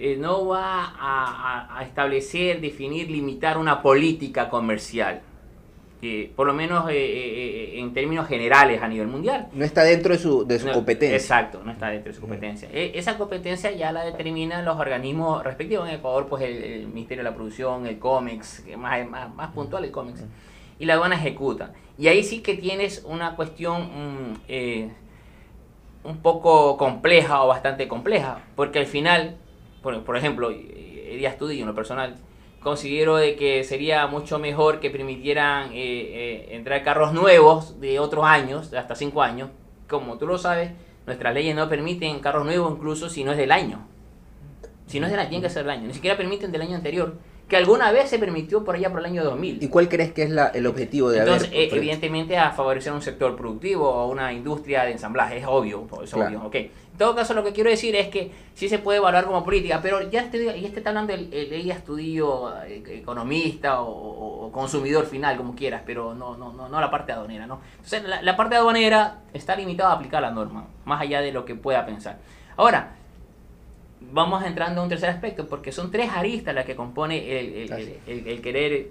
eh, 0.02 0.16
no 0.18 0.48
va 0.48 0.96
a, 0.98 1.84
establecer, 1.84 2.62
definir, 2.62 3.12
limitar 3.12 3.58
una 3.58 3.82
política 3.82 4.50
comercial. 4.50 5.22
que 6.00 6.32
por 6.34 6.48
lo 6.48 6.54
menos 6.54 6.90
eh, 6.90 6.94
eh, 6.96 7.80
en 7.80 7.94
términos 7.94 8.26
generales 8.26 8.82
a 8.82 8.88
nivel 8.88 9.08
mundial. 9.08 9.50
No 9.52 9.66
está 9.66 9.84
dentro 9.84 10.14
de 10.14 10.20
su, 10.20 10.46
de 10.46 10.58
su 10.58 10.72
competencia. 10.72 11.18
Exacto, 11.18 11.62
no 11.66 11.74
está 11.74 11.90
dentro 11.90 12.12
de 12.12 12.16
su 12.16 12.22
competencia. 12.22 12.70
E, 12.72 12.94
esa 12.96 13.18
competencia 13.18 13.72
ya 13.72 13.92
la 13.92 14.06
determinan 14.06 14.64
los 14.64 14.78
organismos 14.78 15.44
respectivos. 15.44 15.90
En 15.90 15.96
Ecuador, 15.96 16.28
pues 16.28 16.44
el, 16.44 16.88
Ministerio 16.88 17.24
de 17.24 17.30
la 17.30 17.36
Producción, 17.36 17.86
el 17.86 18.00
COMEX, 18.00 18.64
más, 18.78 19.06
más, 19.10 19.36
más 19.36 19.52
puntual 19.52 19.84
el 19.84 19.92
COMEX, 19.92 20.24
y 20.80 20.86
la 20.86 20.94
aduana 20.94 21.16
ejecuta. 21.16 21.74
Y 21.98 22.08
ahí 22.08 22.24
sí 22.24 22.40
que 22.40 22.56
tienes 22.56 23.04
una 23.06 23.36
cuestión 23.36 23.82
mm, 23.82 24.34
eh, 24.48 24.90
un 26.06 26.18
poco 26.22 26.78
compleja 26.78 27.44
o 27.44 27.48
bastante 27.48 27.90
compleja, 27.90 28.40
porque 28.56 28.80
al 28.80 28.86
final, 28.86 29.36
por, 29.82 30.04
por 30.04 30.18
ejemplo, 30.18 30.50
Díaz 30.50 31.38
Tudillo 31.38 31.62
en 31.62 31.68
lo 31.68 31.76
personal, 31.76 32.16
considero 32.62 33.18
de 33.18 33.36
que 33.36 33.64
sería 33.64 34.08
mucho 34.08 34.40
mejor 34.40 34.80
que 34.80 34.90
permitieran 34.90 35.72
eh, 35.72 35.76
eh, 35.76 36.48
entrar 36.52 36.84
carros 36.84 37.14
nuevos 37.14 37.80
de 37.80 38.00
otros 38.00 38.26
años, 38.26 38.74
hasta 38.74 38.96
5 38.96 39.22
años. 39.22 39.50
Como 39.88 40.18
tú 40.18 40.28
lo 40.28 40.38
sabes, 40.38 40.72
nuestras 41.06 41.34
leyes 41.34 41.56
no 41.56 41.70
permiten 41.70 42.20
carros 42.20 42.46
nuevos 42.46 42.72
incluso 42.72 43.10
si 43.10 43.24
no 43.24 43.32
es 43.32 43.38
del 43.38 43.52
año. 43.52 43.88
Si 44.88 45.00
no 45.00 45.06
es 45.06 45.12
del 45.12 45.20
año, 45.20 45.30
tiene 45.30 45.44
que 45.44 45.50
ser 45.50 45.64
del 45.64 45.72
año. 45.72 45.88
Ni 45.88 45.94
siquiera 45.94 46.18
permiten 46.18 46.52
del 46.52 46.62
año 46.62 46.76
anterior 46.76 47.16
que 47.50 47.58
alguna 47.58 47.92
vez 47.92 48.10
se 48.10 48.20
permitió 48.20 48.64
por 48.64 48.76
allá 48.76 48.92
por 48.92 49.00
el 49.00 49.08
año 49.08 49.24
2000. 49.24 49.64
¿Y 49.64 49.68
cuál 49.70 49.90
crees 49.90 50.14
que 50.14 50.24
es 50.24 50.30
la, 50.30 50.48
el 50.50 50.68
objetivo 50.68 51.10
de 51.10 51.20
Entonces, 51.20 51.50
eh, 51.52 51.70
evidentemente 51.72 52.38
a 52.38 52.52
favorecer 52.52 52.94
un 52.94 53.02
sector 53.02 53.36
productivo 53.36 53.90
o 53.90 54.08
una 54.08 54.32
industria 54.32 54.84
de 54.84 54.92
ensamblaje, 54.92 55.40
es 55.40 55.46
obvio, 55.48 55.88
es 56.04 56.14
obvio, 56.14 56.44
ok. 56.46 56.56
En 56.56 56.72
todo 57.00 57.16
caso, 57.16 57.34
lo 57.34 57.44
que 57.44 57.52
quiero 57.52 57.72
decir 57.72 57.96
es 57.96 58.10
que 58.10 58.32
sí 58.54 58.70
se 58.70 58.78
puede 58.78 59.00
evaluar 59.00 59.26
como 59.26 59.44
política, 59.44 59.80
pero 59.82 60.10
ya 60.12 60.22
este, 60.22 60.58
y 60.58 60.66
este 60.66 60.80
está 60.80 60.92
hablando 60.92 61.14
el, 61.14 61.34
el, 61.34 61.72
estudio 61.72 62.54
eh, 62.66 62.84
economista 63.00 63.82
o, 63.82 64.52
consumidor 64.52 65.06
final, 65.06 65.36
como 65.38 65.56
quieras, 65.56 65.82
pero 65.86 66.14
no, 66.14 66.38
no, 66.38 66.54
no, 66.54 66.70
no 66.70 66.82
la 66.82 66.92
parte 66.92 67.14
aduanera, 67.14 67.48
¿no? 67.48 67.62
Entonces, 67.78 68.04
la, 68.04 68.22
la 68.22 68.36
parte 68.36 68.56
aduanera 68.58 69.22
está 69.34 69.56
limitada 69.56 69.92
a 69.92 69.96
aplicar 69.96 70.22
la 70.22 70.32
norma, 70.32 70.68
más 70.86 71.02
allá 71.02 71.22
de 71.22 71.32
lo 71.32 71.46
que 71.46 71.56
pueda 71.56 71.86
pensar. 71.86 72.18
Ahora, 72.58 72.96
vamos 74.02 74.44
entrando 74.44 74.82
a 74.82 74.84
un 74.84 74.90
tercer 74.90 75.10
aspecto, 75.10 75.48
porque 75.48 75.72
son 75.72 75.92
tres 75.92 76.10
aristas 76.12 76.56
las 76.56 76.66
que 76.66 76.76
compone 76.76 77.40
el, 77.40 78.42
querer 78.42 78.90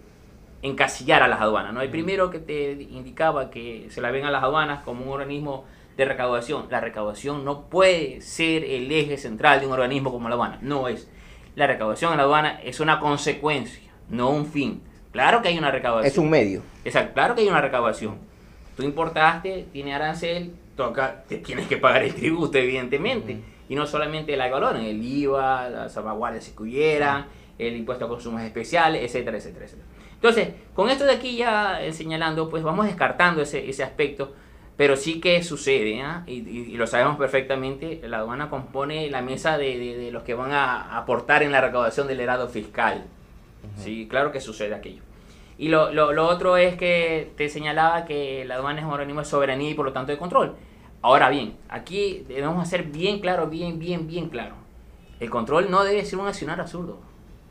encasillar 0.63 1.23
a 1.23 1.29
las 1.29 1.41
aduanas. 1.41 1.73
¿no? 1.73 1.81
El 1.81 1.91
primero 1.91 2.31
que 2.31 2.39
te 2.39 2.73
indicaba 2.73 3.51
que 3.51 3.87
se 3.91 4.01
la 4.01 4.11
ven 4.11 4.25
a 4.25 4.31
las 4.31 4.43
aduanas 4.43 4.83
como 4.85 5.05
un 5.05 5.13
organismo 5.13 5.65
de 5.97 6.05
recaudación. 6.05 6.67
La 6.71 6.81
recaudación 6.81 7.45
no 7.45 7.69
puede 7.69 8.21
ser 8.21 8.65
el 8.65 8.91
eje 8.91 9.17
central 9.17 9.61
de 9.61 9.67
un 9.67 9.73
organismo 9.73 10.13
como 10.13 10.29
la 10.29 10.35
aduana, 10.35 10.59
no 10.63 10.89
es. 10.89 11.11
La 11.57 11.67
recaudación 11.67 12.13
en 12.13 12.19
la 12.19 12.25
aduana 12.25 12.61
es 12.63 12.81
una 12.81 13.01
consecuencia, 13.01 13.91
no 14.09 14.31
un 14.31 14.47
fin. 14.47 14.83
Claro 15.11 15.43
que 15.43 15.49
hay 15.49 15.59
una 15.59 15.71
recaudación. 15.71 16.13
Es 16.13 16.19
un 16.19 16.31
medio. 16.31 16.63
Exacto, 16.85 17.15
claro 17.15 17.35
que 17.35 17.41
hay 17.41 17.49
una 17.49 17.61
recaudación. 17.61 18.19
Tú 18.77 18.85
importaste, 18.85 19.67
tiene 19.73 19.93
arancel, 19.93 20.55
toca, 20.77 21.25
te 21.27 21.39
tienes 21.39 21.67
que 21.67 21.79
pagar 21.79 22.05
el 22.05 22.15
tributo, 22.15 22.59
evidentemente. 22.59 23.41
Y 23.69 23.75
no 23.75 23.87
solamente 23.87 24.37
la 24.37 24.49
valor, 24.49 24.77
el 24.77 25.03
IVA, 25.03 25.69
las 25.69 25.93
salvaguardias 25.93 26.45
si 26.45 26.55
hubiera, 26.57 27.27
el 27.59 27.77
impuesto 27.77 28.07
a 28.07 28.09
consumos 28.09 28.43
especiales, 28.43 29.03
etcétera, 29.03 29.37
etcétera, 29.37 29.67
etcétera. 29.67 29.89
Entonces, 30.15 30.49
con 30.75 30.91
esto 30.91 31.05
de 31.05 31.13
aquí 31.13 31.37
ya 31.37 31.83
eh, 31.83 31.93
señalando, 31.93 32.49
pues 32.49 32.63
vamos 32.63 32.87
descartando 32.87 33.43
ese, 33.43 33.69
ese 33.69 33.85
aspecto, 33.85 34.33
pero 34.77 34.97
sí 34.97 35.21
que 35.21 35.43
sucede, 35.43 36.01
¿ah? 36.03 36.25
y, 36.27 36.77
lo 36.77 36.87
sabemos 36.87 37.17
perfectamente, 37.17 38.01
la 38.05 38.19
aduana 38.19 38.49
compone 38.49 39.11
la 39.11 39.23
mesa 39.23 39.59
de, 39.59 39.79
de, 39.79 40.11
los 40.13 40.23
que 40.23 40.35
van 40.35 40.53
a 40.53 40.97
aportar 40.97 41.43
en 41.43 41.53
la 41.53 41.61
recaudación 41.61 42.07
del 42.07 42.21
herado 42.21 42.49
fiscal. 42.49 43.05
Sí, 43.77 44.07
claro 44.09 44.31
que 44.31 44.41
sucede 44.41 44.75
aquello. 44.75 45.03
Y 45.59 45.69
lo, 45.69 45.93
lo, 45.93 46.13
lo, 46.13 46.29
otro 46.29 46.57
es 46.57 46.77
que 46.77 47.33
te 47.37 47.49
señalaba 47.49 48.05
que 48.05 48.45
la 48.45 48.55
aduana 48.55 48.81
es 48.81 48.87
un 48.87 48.93
organismo 48.93 49.21
de 49.21 49.27
soberanía 49.27 49.71
y 49.71 49.75
por 49.75 49.85
lo 49.85 49.93
tanto 49.93 50.13
de 50.13 50.19
control. 50.19 50.55
Ahora 51.01 51.31
bien, 51.31 51.57
aquí 51.69 52.25
debemos 52.27 52.63
hacer 52.63 52.85
bien 52.85 53.21
claro, 53.21 53.47
bien, 53.47 53.79
bien, 53.79 54.07
bien 54.07 54.29
claro. 54.29 54.55
El 55.21 55.31
control 55.31 55.71
no 55.71 55.85
debe 55.85 56.05
ser 56.05 56.19
un 56.19 56.27
accionar 56.27 56.61
absurdo. 56.61 56.99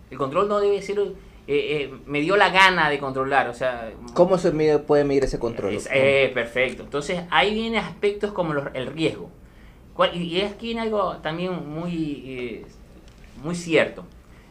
El 0.09 0.17
control 0.17 0.47
no 0.47 0.59
debe 0.59 0.81
ser... 0.81 0.99
Eh, 0.99 1.13
eh, 1.47 1.93
me 2.05 2.19
dio 2.19 2.35
la 2.35 2.49
gana 2.49 2.89
de 2.89 2.99
controlar, 2.99 3.47
o 3.47 3.53
sea... 3.53 3.91
¿Cómo 4.13 4.37
se 4.37 4.51
puede 4.79 5.05
medir 5.05 5.23
ese 5.23 5.39
control? 5.39 5.77
Eh, 5.91 6.31
perfecto. 6.33 6.83
Entonces, 6.83 7.21
ahí 7.29 7.53
vienen 7.53 7.79
aspectos 7.79 8.33
como 8.33 8.53
el 8.53 8.87
riesgo. 8.87 9.29
Y 10.13 10.41
es 10.41 10.51
aquí 10.51 10.77
algo 10.77 11.17
también 11.17 11.53
muy, 11.69 12.65
muy 13.41 13.55
cierto. 13.55 14.03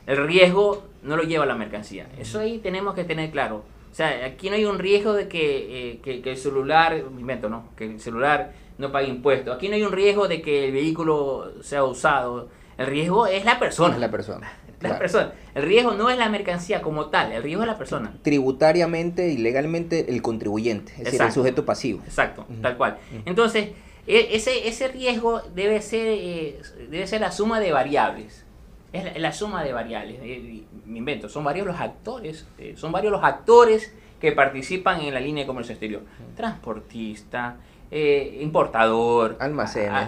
El 0.06 0.26
riesgo 0.26 0.84
no 1.02 1.16
lo 1.16 1.22
lleva 1.22 1.44
la 1.44 1.54
mercancía. 1.54 2.08
Eso 2.18 2.40
ahí 2.40 2.58
tenemos 2.58 2.94
que 2.94 3.04
tener 3.04 3.30
claro. 3.30 3.62
O 3.92 3.94
sea, 3.94 4.24
aquí 4.24 4.48
no 4.48 4.56
hay 4.56 4.64
un 4.64 4.78
riesgo 4.78 5.12
de 5.12 5.28
que, 5.28 6.00
que, 6.02 6.22
que 6.22 6.30
el 6.30 6.36
celular, 6.36 6.96
invento, 6.96 7.48
¿no? 7.48 7.68
Que 7.76 7.84
el 7.84 8.00
celular 8.00 8.52
no 8.78 8.92
pague 8.92 9.08
impuestos. 9.08 9.56
Aquí 9.56 9.68
no 9.68 9.74
hay 9.74 9.82
un 9.82 9.92
riesgo 9.92 10.28
de 10.28 10.42
que 10.42 10.66
el 10.66 10.72
vehículo 10.72 11.52
sea 11.62 11.84
usado. 11.84 12.48
El 12.78 12.86
riesgo 12.86 13.26
es 13.26 13.44
la 13.44 13.58
persona. 13.58 13.94
Es 13.94 14.00
la 14.00 14.10
persona. 14.10 14.52
La 14.80 14.98
persona. 14.98 15.32
El 15.54 15.62
riesgo 15.62 15.92
no 15.92 16.10
es 16.10 16.18
la 16.18 16.28
mercancía 16.28 16.82
como 16.82 17.06
tal, 17.06 17.32
el 17.32 17.42
riesgo 17.42 17.62
es 17.62 17.66
la 17.66 17.78
persona. 17.78 18.12
Tributariamente 18.20 19.30
y 19.30 19.38
legalmente 19.38 20.10
el 20.10 20.20
contribuyente, 20.20 20.92
es 20.98 21.04
decir, 21.04 21.22
el 21.22 21.32
sujeto 21.32 21.64
pasivo. 21.64 22.02
Exacto, 22.04 22.46
tal 22.60 22.76
cual. 22.76 22.98
Entonces, 23.24 23.70
e, 24.06 24.36
ese, 24.36 24.68
ese 24.68 24.88
riesgo 24.88 25.40
debe 25.54 25.80
ser, 25.80 26.06
eh, 26.08 26.60
debe 26.90 27.06
ser 27.06 27.22
la 27.22 27.32
suma 27.32 27.58
de 27.58 27.72
variables. 27.72 28.44
Es 28.92 29.18
la, 29.18 29.32
suma 29.32 29.64
de 29.64 29.72
variables. 29.72 30.18
Eh, 30.22 30.62
me 30.84 30.98
invento, 30.98 31.28
son 31.28 31.44
varios 31.44 31.66
los 31.66 31.80
actores, 31.80 32.46
eh, 32.58 32.74
son 32.76 32.92
varios 32.92 33.12
los 33.12 33.24
actores 33.24 33.92
que 34.20 34.32
participan 34.32 35.00
en 35.00 35.12
la 35.12 35.20
línea 35.20 35.44
de 35.44 35.46
comercio 35.46 35.72
exterior. 35.72 36.02
Transportista, 36.36 37.56
eh, 37.90 38.38
importador, 38.40 39.36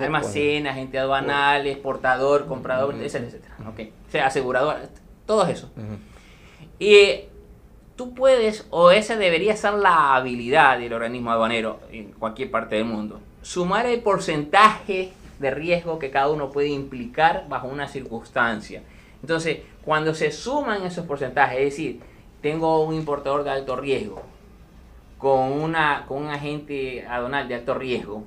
almacena, 0.02 0.70
agente 0.70 0.98
aduanal, 0.98 1.66
exportador, 1.66 2.46
comprador, 2.46 2.94
etcétera, 2.94 3.26
etcétera. 3.26 3.54
O 3.68 4.10
sea, 4.10 4.26
asegurador, 4.26 4.76
todo 5.26 5.46
eso. 5.46 5.70
Y 6.78 7.22
tú 7.96 8.14
puedes, 8.14 8.66
o 8.70 8.90
esa 8.90 9.16
debería 9.16 9.56
ser 9.56 9.74
la 9.74 10.16
habilidad 10.16 10.78
del 10.78 10.92
organismo 10.92 11.30
aduanero 11.30 11.80
en 11.90 12.12
cualquier 12.12 12.50
parte 12.50 12.76
del 12.76 12.84
mundo, 12.84 13.20
sumar 13.42 13.86
el 13.86 14.00
porcentaje 14.00 15.12
de 15.38 15.50
riesgo 15.50 15.98
que 15.98 16.10
cada 16.10 16.28
uno 16.30 16.50
puede 16.50 16.68
implicar 16.68 17.46
bajo 17.48 17.68
una 17.68 17.88
circunstancia. 17.88 18.82
Entonces, 19.20 19.58
cuando 19.84 20.14
se 20.14 20.30
suman 20.32 20.84
esos 20.84 21.06
porcentajes, 21.06 21.58
es 21.58 21.64
decir, 21.64 22.00
tengo 22.40 22.82
un 22.84 22.94
importador 22.94 23.44
de 23.44 23.50
alto 23.50 23.76
riesgo, 23.76 24.22
con, 25.18 25.52
una, 25.52 26.04
con 26.06 26.22
un 26.22 26.28
agente 26.28 27.06
aduanal 27.06 27.48
de 27.48 27.56
alto 27.56 27.74
riesgo, 27.74 28.24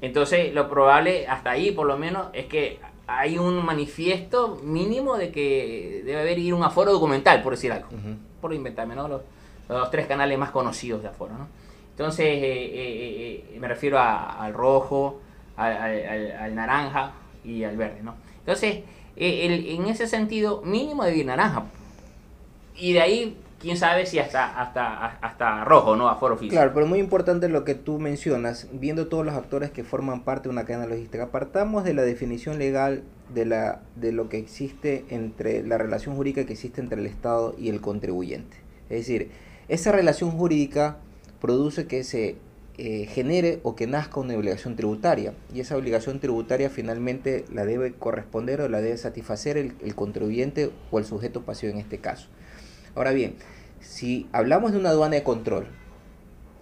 entonces 0.00 0.54
lo 0.54 0.68
probable 0.68 1.26
hasta 1.26 1.50
ahí 1.50 1.72
por 1.72 1.86
lo 1.86 1.98
menos 1.98 2.28
es 2.32 2.46
que 2.46 2.78
hay 3.06 3.38
un 3.38 3.64
manifiesto 3.64 4.60
mínimo 4.62 5.16
de 5.16 5.30
que 5.30 6.02
debe 6.04 6.20
haber 6.20 6.38
ir 6.38 6.54
un 6.54 6.64
aforo 6.64 6.92
documental, 6.92 7.42
por 7.42 7.52
decir 7.52 7.72
algo, 7.72 7.88
por 8.40 8.52
inventarme, 8.52 8.94
¿no? 8.94 9.08
Los, 9.08 9.22
los, 9.68 9.90
tres 9.90 10.06
canales 10.06 10.38
más 10.38 10.50
conocidos 10.50 11.02
de 11.02 11.08
aforo, 11.08 11.36
¿no? 11.36 11.48
Entonces 11.90 12.26
eh, 12.26 12.64
eh, 12.64 13.44
eh, 13.54 13.58
me 13.58 13.68
refiero 13.68 13.98
al 13.98 14.52
rojo, 14.52 15.20
al, 15.56 16.54
naranja 16.54 17.12
y 17.44 17.64
al 17.64 17.76
verde, 17.76 18.00
¿no? 18.02 18.16
Entonces, 18.40 18.82
en 19.16 19.86
ese 19.86 20.06
sentido, 20.06 20.60
mínimo 20.62 21.04
debe 21.04 21.18
ir 21.18 21.26
naranja. 21.26 21.64
Y 22.76 22.92
de 22.92 23.00
ahí 23.00 23.36
quién 23.60 23.76
sabe 23.76 24.06
si 24.06 24.18
hasta, 24.18 24.60
hasta, 24.60 25.06
hasta 25.06 25.64
rojo, 25.64 25.96
¿no? 25.96 26.08
A 26.08 26.16
foro 26.16 26.36
físico. 26.36 26.56
Claro, 26.56 26.72
pero 26.74 26.86
muy 26.86 26.98
importante 26.98 27.48
lo 27.48 27.64
que 27.64 27.74
tú 27.74 27.98
mencionas, 27.98 28.68
viendo 28.72 29.08
todos 29.08 29.24
los 29.24 29.34
actores 29.34 29.70
que 29.70 29.84
forman 29.84 30.22
parte 30.22 30.48
de 30.48 30.52
una 30.52 30.64
cadena 30.64 30.86
logística. 30.86 31.24
Apartamos 31.24 31.84
de 31.84 31.94
la 31.94 32.02
definición 32.02 32.58
legal 32.58 33.02
de, 33.32 33.44
la, 33.44 33.80
de 33.96 34.12
lo 34.12 34.28
que 34.28 34.38
existe 34.38 35.04
entre 35.08 35.62
la 35.62 35.78
relación 35.78 36.16
jurídica 36.16 36.44
que 36.46 36.52
existe 36.52 36.80
entre 36.80 37.00
el 37.00 37.06
Estado 37.06 37.54
y 37.58 37.68
el 37.68 37.80
contribuyente. 37.80 38.56
Es 38.88 38.98
decir, 38.98 39.30
esa 39.68 39.92
relación 39.92 40.30
jurídica 40.30 40.98
produce 41.40 41.86
que 41.86 42.04
se 42.04 42.36
eh, 42.78 43.06
genere 43.06 43.60
o 43.62 43.74
que 43.74 43.86
nazca 43.86 44.20
una 44.20 44.36
obligación 44.36 44.76
tributaria 44.76 45.32
y 45.52 45.60
esa 45.60 45.76
obligación 45.76 46.20
tributaria 46.20 46.68
finalmente 46.68 47.46
la 47.52 47.64
debe 47.64 47.94
corresponder 47.94 48.60
o 48.60 48.68
la 48.68 48.80
debe 48.80 48.96
satisfacer 48.98 49.56
el, 49.56 49.72
el 49.82 49.94
contribuyente 49.94 50.70
o 50.90 50.98
el 50.98 51.04
sujeto 51.04 51.42
pasivo 51.42 51.72
en 51.72 51.78
este 51.78 51.98
caso. 51.98 52.28
Ahora 52.96 53.12
bien, 53.12 53.34
si 53.80 54.26
hablamos 54.32 54.72
de 54.72 54.78
una 54.78 54.88
aduana 54.88 55.16
de 55.16 55.22
control, 55.22 55.66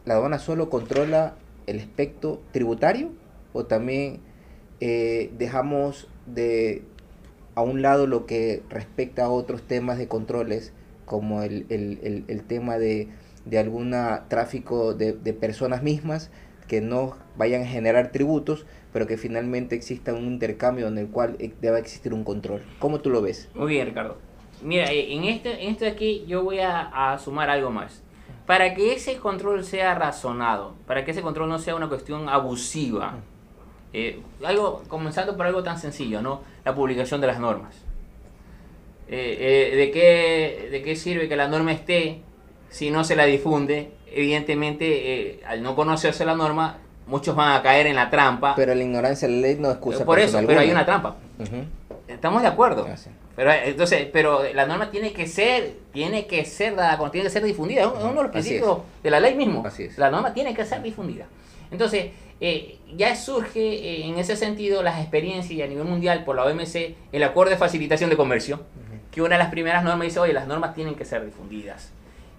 ¿la 0.04 0.14
aduana 0.14 0.40
solo 0.40 0.68
controla 0.68 1.36
el 1.68 1.78
aspecto 1.78 2.42
tributario 2.50 3.10
o 3.52 3.66
también 3.66 4.18
eh, 4.80 5.30
dejamos 5.38 6.08
de 6.26 6.82
a 7.54 7.62
un 7.62 7.82
lado 7.82 8.08
lo 8.08 8.26
que 8.26 8.64
respecta 8.68 9.26
a 9.26 9.28
otros 9.28 9.62
temas 9.62 9.96
de 9.96 10.08
controles 10.08 10.72
como 11.04 11.44
el, 11.44 11.66
tema 12.48 12.78
de, 12.78 13.08
de 13.44 13.58
algún 13.60 13.94
tráfico 14.26 14.92
de, 14.92 15.12
personas 15.34 15.84
mismas 15.84 16.32
que 16.66 16.80
no 16.80 17.16
vayan 17.36 17.62
a 17.62 17.66
generar 17.66 18.10
tributos, 18.10 18.66
pero 18.92 19.06
que 19.06 19.18
finalmente 19.18 19.76
exista 19.76 20.12
un 20.12 20.24
intercambio 20.24 20.88
en 20.88 20.98
el 20.98 21.06
cual 21.06 21.36
eh, 21.38 21.52
deba 21.60 21.78
existir 21.78 22.12
un 22.12 22.24
control. 22.24 22.62
¿Cómo 22.80 23.00
tú 23.00 23.10
lo 23.10 23.22
ves? 23.22 23.48
Muy 23.54 23.68
bien, 23.68 23.86
Ricardo. 23.86 24.33
Mira, 24.62 24.90
eh, 24.90 25.12
en 25.14 25.24
este, 25.24 25.66
en 25.66 25.76
de 25.76 25.88
aquí 25.88 26.24
yo 26.26 26.42
voy 26.42 26.60
a, 26.60 27.18
sumar 27.22 27.50
algo 27.50 27.70
más. 27.70 28.02
para 28.46 28.74
que 28.74 28.92
ese 28.94 29.16
control 29.16 29.64
sea 29.64 29.94
razonado, 29.94 30.74
para 30.86 31.04
que 31.04 31.12
ese 31.12 31.22
control 31.22 31.48
no 31.48 31.58
sea 31.58 31.74
una 31.74 31.88
cuestión 31.88 32.28
abusiva, 32.28 33.14
eh, 33.96 34.20
algo, 34.44 34.82
comenzando 34.88 35.36
por 35.36 35.46
algo 35.46 35.62
tan 35.62 35.78
sencillo, 35.78 36.20
¿no? 36.20 36.40
La 36.64 36.74
publicación 36.74 37.20
de 37.20 37.28
las 37.28 37.38
normas. 37.38 37.76
Eh, 39.06 39.70
eh, 39.72 39.76
¿de, 39.76 39.90
qué, 39.92 40.68
¿De 40.72 40.82
qué 40.82 40.96
sirve 40.96 41.28
que 41.28 41.36
la 41.36 41.46
norma 41.46 41.70
esté 41.70 42.20
si 42.70 42.90
no 42.90 43.04
se 43.04 43.14
la 43.14 43.24
difunde? 43.24 43.92
Evidentemente, 44.12 45.40
al 45.46 45.62
no 45.62 45.76
conocerse 45.76 46.24
la 46.24 46.34
norma, 46.34 46.78
muchos 47.06 47.36
van 47.36 47.52
a 47.52 47.62
caer 47.62 47.86
en 47.86 47.94
la 47.94 48.10
trampa. 48.10 48.56
Pero 48.56 48.74
la 48.74 48.82
ignorancia 48.82 49.28
de 49.28 49.34
la 49.34 49.40
ley 49.40 49.56
no 49.60 49.70
excusa 49.70 50.04
Por 50.04 50.18
eso, 50.18 50.40
pero 50.44 50.58
hay 50.58 50.72
una 50.72 50.84
trampa. 50.84 51.16
Estamos 52.24 52.40
de 52.40 52.48
acuerdo. 52.48 52.86
Ah, 52.88 52.96
pero 53.36 53.52
entonces, 53.52 54.08
pero 54.10 54.44
la 54.54 54.64
norma 54.64 54.90
tiene 54.90 55.12
que 55.12 55.26
ser, 55.26 55.74
tiene 55.92 56.26
que 56.26 56.46
ser 56.46 56.74
dada, 56.74 57.10
tiene 57.10 57.26
que 57.26 57.30
ser 57.30 57.44
difundida. 57.44 57.82
Es 57.82 57.86
uno 57.86 58.14
de 58.14 58.22
los 58.22 58.32
principios 58.32 58.78
de 59.02 59.10
la 59.10 59.20
ley 59.20 59.34
mismo. 59.34 59.62
La 59.98 60.10
norma 60.10 60.32
tiene 60.32 60.54
que 60.54 60.64
ser 60.64 60.80
difundida. 60.80 61.26
Entonces, 61.70 62.12
eh, 62.40 62.78
ya 62.96 63.14
surge 63.14 63.60
eh, 63.60 64.06
en 64.06 64.18
ese 64.18 64.36
sentido 64.36 64.82
las 64.82 65.02
experiencias 65.02 65.66
a 65.66 65.68
nivel 65.68 65.84
mundial 65.84 66.24
por 66.24 66.34
la 66.34 66.46
OMC 66.46 66.94
el 67.12 67.22
acuerdo 67.24 67.50
de 67.50 67.58
facilitación 67.58 68.08
de 68.08 68.16
comercio, 68.16 68.62
que 69.10 69.20
una 69.20 69.34
de 69.34 69.40
las 69.40 69.50
primeras 69.50 69.84
normas 69.84 70.06
dice, 70.06 70.18
oye, 70.18 70.32
las 70.32 70.46
normas 70.46 70.74
tienen 70.74 70.94
que 70.94 71.04
ser 71.04 71.26
difundidas. 71.26 71.92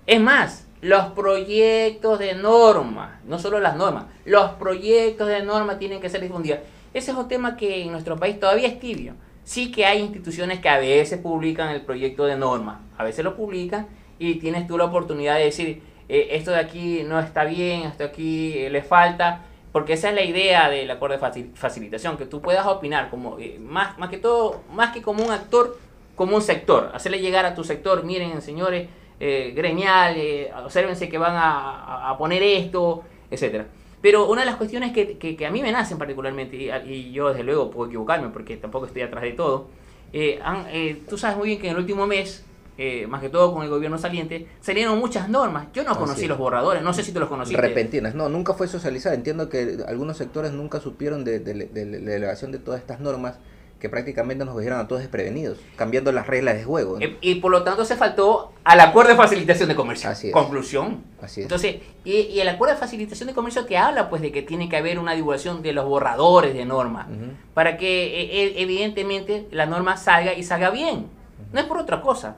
Es 0.08 0.20
más, 0.20 0.65
los 0.82 1.12
proyectos 1.12 2.18
de 2.18 2.34
norma, 2.34 3.20
no 3.27 3.38
solo 3.38 3.60
las 3.60 3.75
normas, 3.75 4.06
los 4.25 4.50
proyectos 4.54 5.27
de 5.27 5.44
norma 5.44 5.77
tienen 5.77 6.01
que 6.01 6.10
ser 6.10 6.22
difundidos. 6.22 6.62
Ese 6.92 7.12
es 7.12 7.18
un 7.18 7.27
tema 7.27 7.56
que 7.56 7.84
en 7.84 7.92
nuestro 7.92 8.18
país 8.18 8.39
todavía 8.39 8.68
es 8.68 8.80
tibio 8.80 9.13
sí 9.45 9.71
que 9.71 9.85
hay 9.85 10.01
instituciones 10.01 10.59
que 10.59 10.67
a 10.67 10.79
veces 10.79 11.19
publican 11.19 11.69
el 11.69 11.81
proyecto 11.81 12.25
de 12.25 12.35
norma, 12.35 12.81
a 12.97 13.03
veces 13.05 13.23
lo 13.23 13.37
publican 13.37 13.87
y 14.19 14.35
tienes 14.35 14.67
tú 14.67 14.77
la 14.77 14.85
oportunidad 14.85 15.37
de 15.37 15.45
decir, 15.45 15.81
eh, 16.09 16.29
esto 16.31 16.51
de 16.51 16.57
aquí 16.57 17.03
no 17.05 17.19
está 17.19 17.45
bien, 17.45 17.83
esto 17.83 18.03
de 18.03 18.09
aquí 18.09 18.53
eh, 18.57 18.69
le 18.69 18.81
falta, 18.81 19.43
porque 19.71 19.93
esa 19.93 20.09
es 20.09 20.15
la 20.15 20.23
idea 20.23 20.69
del 20.69 20.89
acuerdo 20.89 21.17
de 21.17 21.49
facilitación, 21.53 22.17
que 22.17 22.25
tú 22.25 22.41
puedas 22.41 22.65
opinar 22.65 23.09
como 23.09 23.37
eh, 23.39 23.59
más, 23.59 23.97
más 23.99 24.09
que 24.09 24.17
todo, 24.17 24.61
más 24.73 24.91
que 24.91 25.01
como 25.01 25.23
un 25.23 25.31
actor, 25.31 25.77
como 26.15 26.35
un 26.35 26.41
sector, 26.41 26.91
hacerle 26.93 27.19
llegar 27.19 27.45
a 27.45 27.53
tu 27.53 27.63
sector, 27.63 28.03
miren 28.03 28.41
señores, 28.41 28.89
gremial, 29.17 30.17
observense 30.65 31.07
que 31.07 31.17
van 31.17 31.35
a, 31.35 32.09
a 32.09 32.17
poner 32.17 32.43
esto, 32.43 33.03
etcétera. 33.31 33.65
Pero 34.05 34.29
una 34.29 34.41
de 34.41 34.45
las 34.45 34.57
cuestiones 34.57 34.93
que, 34.93 35.17
que, 35.17 35.45
a 35.47 35.50
mí 35.50 35.63
me 35.63 35.71
nacen 35.71 35.97
particularmente, 35.97 36.55
y, 36.85 37.12
yo 37.12 37.29
desde 37.29 37.43
luego 37.43 37.71
puedo 37.71 37.88
equivocarme 37.88 38.29
porque 38.29 38.55
tampoco 38.55 38.85
estoy 38.85 39.01
atrás 39.01 39.24
de 39.24 39.31
todo, 39.31 39.65
eh, 40.13 40.39
eh, 40.71 41.01
tú 41.09 41.17
sabes 41.17 41.38
muy 41.38 41.47
bien 41.47 41.59
que 41.59 41.65
en 41.69 41.74
el 41.74 41.79
último 41.79 42.05
mes, 42.05 42.45
eh, 42.77 43.07
más 43.07 43.19
que 43.19 43.29
todo 43.29 43.51
con 43.51 43.63
el 43.63 43.69
gobierno 43.71 43.97
saliente, 43.97 44.45
salieron 44.62 45.00
muchas 45.00 45.27
normas. 45.27 45.69
Yo 45.74 45.83
no 45.83 45.97
conocí 45.97 46.27
los 46.27 46.38
borradores, 46.38 46.83
no 46.83 46.93
sé 46.93 47.01
si 47.01 47.13
tú 47.13 47.19
los 47.19 47.27
conociste. 47.27 47.59
Repentinas, 47.59 48.13
no, 48.13 48.29
nunca 48.29 48.53
fue 48.53 48.67
socializada. 48.67 49.15
Entiendo 49.15 49.50
que 49.50 49.79
algunos 49.88 50.17
sectores 50.17 50.51
nunca 50.51 50.79
supieron 50.79 51.24
de, 51.24 51.39
de 51.39 51.85
la 51.85 52.15
elevación 52.15 52.51
de 52.51 52.59
todas 52.59 52.81
estas 52.81 53.00
normas 53.00 53.39
que 53.79 53.89
prácticamente 53.89 54.46
nos 54.46 54.53
cogieron 54.53 54.79
a 54.79 54.88
todos 54.88 55.01
desprevenidos, 55.01 55.60
cambiando 55.75 56.12
las 56.12 56.27
reglas 56.27 56.55
de 56.55 56.63
juego. 56.63 57.00
Eh, 57.00 57.17
y, 57.22 57.36
por 57.36 57.51
lo 57.51 57.63
tanto 57.63 57.86
se 57.86 57.96
faltó 57.96 58.53
al 58.63 58.79
acuerdo 58.79 59.12
de 59.12 59.17
facilitación 59.17 59.70
de 59.70 59.75
comercio. 59.75 60.10
Así 60.10 60.27
es. 60.27 60.34
Conclusión. 60.34 61.03
Así 61.22 61.41
es. 61.41 61.46
Entonces, 61.46 61.77
y, 62.03 62.39
el 62.39 62.48
acuerdo 62.48 62.75
de 62.75 62.79
facilitación 62.79 63.27
de 63.27 63.36
comercio 63.36 63.65
te 63.65 63.77
habla 63.77 64.10
pues 64.10 64.22
de 64.22 64.32
que 64.32 64.41
tiene 64.41 64.70
que 64.70 64.77
haber 64.77 64.98
una 64.98 65.13
divulgación 65.13 65.62
de 65.62 65.74
los 65.74 65.86
borradores 65.86 66.53
de 66.53 66.65
normas, 66.65 67.08
para 67.53 67.77
que 67.77 68.22
e, 68.22 68.44
e, 68.44 68.62
evidentemente 68.62 69.48
la 69.51 69.65
norma 69.65 69.98
salga 69.98 70.34
y 70.34 70.44
salga 70.44 70.70
bien. 70.70 71.08
No 71.51 71.60
es 71.60 71.65
por 71.65 71.77
otra 71.77 72.01
cosa 72.01 72.38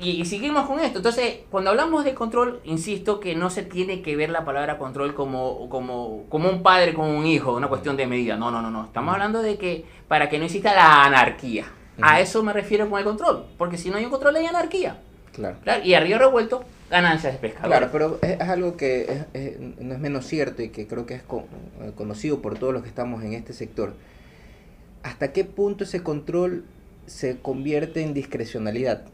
y, 0.00 0.24
seguimos 0.24 0.66
con 0.66 0.80
esto. 0.80 0.98
Entonces, 0.98 1.40
cuando 1.50 1.70
hablamos 1.70 2.04
de 2.04 2.14
control, 2.14 2.60
insisto 2.64 3.20
que 3.20 3.34
no 3.34 3.50
se 3.50 3.62
tiene 3.62 4.02
que 4.02 4.16
ver 4.16 4.30
la 4.30 4.44
palabra 4.44 4.78
control 4.78 5.14
como, 5.14 5.68
como, 5.68 6.24
como 6.28 6.48
un 6.48 6.62
padre 6.62 6.94
con 6.94 7.08
un 7.08 7.26
hijo, 7.26 7.54
una 7.54 7.68
cuestión 7.68 7.96
de 7.96 8.06
medida. 8.06 8.36
No, 8.36 8.50
no, 8.50 8.62
no, 8.62 8.70
no. 8.70 8.84
Estamos 8.84 9.14
hablando 9.14 9.42
de 9.42 9.58
que 9.58 9.84
para 10.08 10.28
que 10.28 10.38
no 10.38 10.44
exista 10.44 10.74
la 10.74 11.04
anarquía. 11.04 11.66
A 12.02 12.20
eso 12.20 12.42
me 12.42 12.52
refiero 12.52 12.88
con 12.88 12.98
el 12.98 13.04
control. 13.04 13.44
Porque 13.58 13.76
si 13.76 13.90
no 13.90 13.96
hay 13.96 14.04
un 14.04 14.10
control, 14.10 14.36
hay 14.36 14.46
anarquía. 14.46 14.98
Claro. 15.32 15.56
y 15.84 15.94
arriba 15.94 16.18
revuelto, 16.18 16.64
ganancias 16.90 17.34
de 17.34 17.38
pescado. 17.38 17.68
Claro, 17.68 17.88
pero 17.92 18.18
es, 18.20 18.40
algo 18.40 18.76
que 18.76 19.24
no 19.78 19.94
es 19.94 20.00
menos 20.00 20.26
cierto 20.26 20.62
y 20.62 20.70
que 20.70 20.86
creo 20.86 21.06
que 21.06 21.14
es 21.14 21.22
eh, 21.22 21.92
conocido 21.94 22.42
por 22.42 22.58
todos 22.58 22.72
los 22.72 22.82
que 22.82 22.88
estamos 22.88 23.22
en 23.22 23.34
este 23.34 23.52
sector. 23.52 23.94
¿Hasta 25.02 25.32
qué 25.32 25.44
punto 25.44 25.84
ese 25.84 26.02
control 26.02 26.64
se 27.06 27.38
convierte 27.38 28.02
en 28.02 28.12
discrecionalidad? 28.12 29.04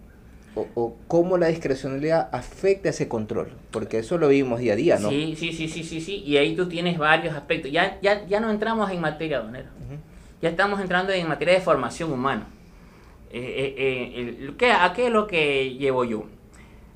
O, 0.57 0.97
cómo 1.07 1.39
la 1.39 1.49
discrecionalidad 1.49 2.29
afecta 2.33 2.89
ese 2.89 3.09
control, 3.09 3.53
porque 3.71 3.99
eso 3.99 4.19
lo 4.19 4.29
vimos 4.29 4.61
día 4.61 4.73
a 4.73 4.77
día, 4.77 4.99
¿no? 4.99 5.11
Sí, 5.11 5.37
sí, 5.37 5.53
sí, 5.53 5.69
sí, 5.69 5.85
sí, 5.85 6.01
sí, 6.01 6.23
y 6.25 6.37
ahí 6.39 6.57
tú 6.57 6.69
tienes 6.69 6.99
varios 6.99 7.35
aspectos. 7.35 7.71
Ya, 7.71 7.99
ya, 8.01 8.27
ya 8.27 8.41
no 8.41 8.51
entramos 8.51 8.91
en 8.91 9.01
materia 9.01 9.41
donera, 9.41 9.71
ya 10.41 10.49
estamos 10.49 10.81
entrando 10.81 11.13
en 11.13 11.29
materia 11.29 11.55
de 11.55 11.61
formación 11.61 12.13
humana. 12.13 12.47
Eh, 13.31 13.75
eh, 13.79 14.13
eh 14.17 14.53
¿qué, 14.57 14.73
¿A 14.73 14.93
qué 14.93 15.07
es 15.07 15.13
lo 15.13 15.27
que 15.27 15.75
llevo 15.75 16.05
yo? 16.05 16.25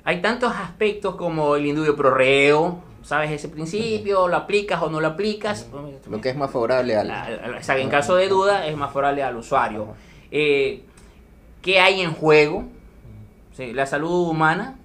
Hay 0.03 0.21
tantos 0.21 0.53
aspectos 0.55 1.15
como 1.15 1.55
el 1.55 1.65
indudio 1.65 1.95
pro 1.95 2.11
reo, 2.13 2.81
¿sabes 3.03 3.31
ese 3.31 3.49
principio? 3.49 4.27
¿Lo 4.27 4.37
aplicas 4.37 4.81
o 4.81 4.89
no 4.89 4.99
lo 4.99 5.07
aplicas? 5.07 5.69
Lo 6.09 6.21
que 6.21 6.29
es 6.29 6.35
más 6.35 6.51
favorable 6.51 6.95
al... 6.95 7.11
en 7.69 7.89
caso 7.89 8.15
de 8.15 8.27
duda, 8.27 8.67
es 8.67 8.75
más 8.75 8.89
favorable 8.89 9.23
al 9.23 9.37
usuario. 9.37 9.89
Eh, 10.31 10.83
¿Qué 11.61 11.79
hay 11.79 12.01
en 12.01 12.13
juego? 12.13 12.65
La 13.73 13.85
salud 13.85 14.29
humana, 14.29 14.77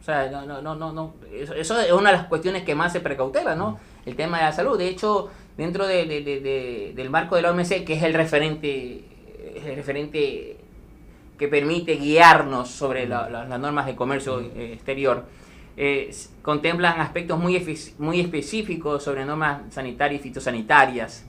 o 0.00 0.04
sea, 0.04 0.30
no, 0.30 0.60
no, 0.62 0.74
no, 0.74 0.92
no, 0.92 1.14
Eso, 1.32 1.54
es 1.54 1.92
una 1.92 2.10
de 2.10 2.16
las 2.16 2.26
cuestiones 2.26 2.64
que 2.64 2.74
más 2.74 2.92
se 2.92 3.00
precautela, 3.00 3.54
¿no? 3.54 3.78
El 4.04 4.16
tema 4.16 4.38
de 4.38 4.44
la 4.44 4.52
salud. 4.52 4.76
De 4.76 4.88
hecho, 4.88 5.30
dentro 5.56 5.86
de, 5.86 6.92
del 6.94 7.10
marco 7.10 7.36
de 7.36 7.42
la 7.42 7.52
OMC, 7.52 7.84
que 7.84 7.94
es 7.94 8.02
el 8.02 8.14
referente, 8.14 9.04
el 9.64 9.76
referente 9.76 10.56
que 11.38 11.48
permite 11.48 11.96
guiarnos 11.96 12.68
sobre 12.68 13.06
las 13.06 13.60
normas 13.60 13.86
de 13.86 13.94
comercio 13.94 14.40
eh, 14.40 14.72
exterior, 14.74 15.24
eh, 15.76 16.14
contemplan 16.42 17.00
aspectos 17.00 17.38
muy, 17.38 17.64
muy 17.98 18.20
específicos 18.20 19.02
sobre 19.02 19.24
normas 19.24 19.62
sanitarias 19.72 20.20
y 20.20 20.24
fitosanitarias 20.24 21.24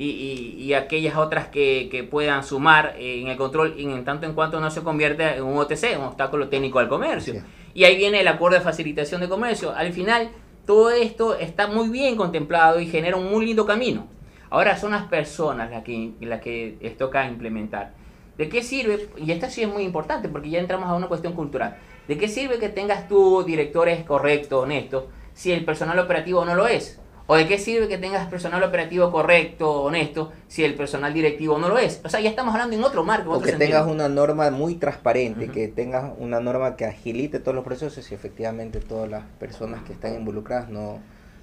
y, 0.00 0.72
aquellas 0.74 1.16
otras 1.16 1.48
que, 1.48 2.06
puedan 2.10 2.44
sumar 2.44 2.94
en 2.98 3.26
el 3.28 3.36
control 3.36 3.74
en 3.78 4.04
tanto 4.04 4.26
en 4.26 4.34
cuanto 4.34 4.60
no 4.60 4.70
se 4.70 4.82
convierte 4.82 5.36
en 5.36 5.42
un 5.42 5.58
OTC, 5.58 5.98
un 5.98 6.04
obstáculo 6.04 6.48
técnico 6.48 6.78
al 6.78 6.88
comercio. 6.88 7.42
Y 7.74 7.84
ahí 7.84 7.96
viene 7.96 8.20
el 8.20 8.28
acuerdo 8.28 8.58
de 8.58 8.64
facilitación 8.64 9.20
de 9.20 9.28
comercio. 9.28 9.74
Al 9.74 9.92
final, 9.92 10.30
todo 10.66 10.90
esto 10.90 11.34
está 11.34 11.66
muy 11.66 11.88
bien 11.88 12.16
contemplado 12.16 12.80
y 12.80 12.86
genera 12.86 13.16
un 13.16 13.28
muy 13.30 13.46
lindo 13.46 13.66
camino. 13.66 14.06
Ahora 14.50 14.76
son 14.76 14.92
las 14.92 15.04
personas 15.04 15.70
las 15.70 15.82
que, 15.82 16.12
las 16.20 16.40
que 16.40 16.78
les 16.80 16.96
toca 16.96 17.26
implementar. 17.26 17.92
¿De 18.36 18.48
qué 18.48 18.62
sirve? 18.62 19.08
Y 19.16 19.32
esto 19.32 19.50
sí 19.50 19.62
es 19.62 19.68
muy 19.68 19.82
importante 19.82 20.28
porque 20.28 20.48
ya 20.48 20.60
entramos 20.60 20.88
a 20.88 20.94
una 20.94 21.08
cuestión 21.08 21.32
cultural. 21.32 21.76
¿De 22.06 22.16
qué 22.16 22.28
sirve 22.28 22.58
que 22.58 22.68
tengas 22.68 23.08
tú 23.08 23.42
directores 23.42 24.04
correctos, 24.04 24.62
honestos, 24.62 25.04
si 25.34 25.50
el 25.50 25.64
personal 25.64 25.98
operativo 25.98 26.44
no 26.44 26.54
lo 26.54 26.68
es? 26.68 27.00
¿O 27.30 27.36
de 27.36 27.46
qué 27.46 27.58
sirve 27.58 27.88
que 27.88 27.98
tengas 27.98 28.26
personal 28.28 28.62
operativo 28.62 29.12
correcto, 29.12 29.82
honesto, 29.82 30.32
si 30.46 30.64
el 30.64 30.74
personal 30.74 31.12
directivo 31.12 31.58
no 31.58 31.68
lo 31.68 31.76
es? 31.76 32.00
O 32.02 32.08
sea, 32.08 32.20
ya 32.20 32.30
estamos 32.30 32.54
hablando 32.54 32.74
en 32.74 32.82
otro 32.82 33.04
marco. 33.04 33.32
o 33.32 33.42
que 33.42 33.52
tengas 33.52 33.86
una 33.86 34.08
norma 34.08 34.50
muy 34.50 34.76
transparente, 34.76 35.48
que 35.48 35.68
tengas 35.68 36.10
una 36.16 36.40
norma 36.40 36.74
que 36.74 36.86
agilite 36.86 37.38
todos 37.38 37.54
los 37.54 37.64
procesos 37.64 38.10
y 38.10 38.14
efectivamente 38.14 38.80
todas 38.80 39.10
las 39.10 39.24
personas 39.38 39.82
que 39.82 39.92
están 39.92 40.14
involucradas 40.14 40.70
no, 40.70 41.00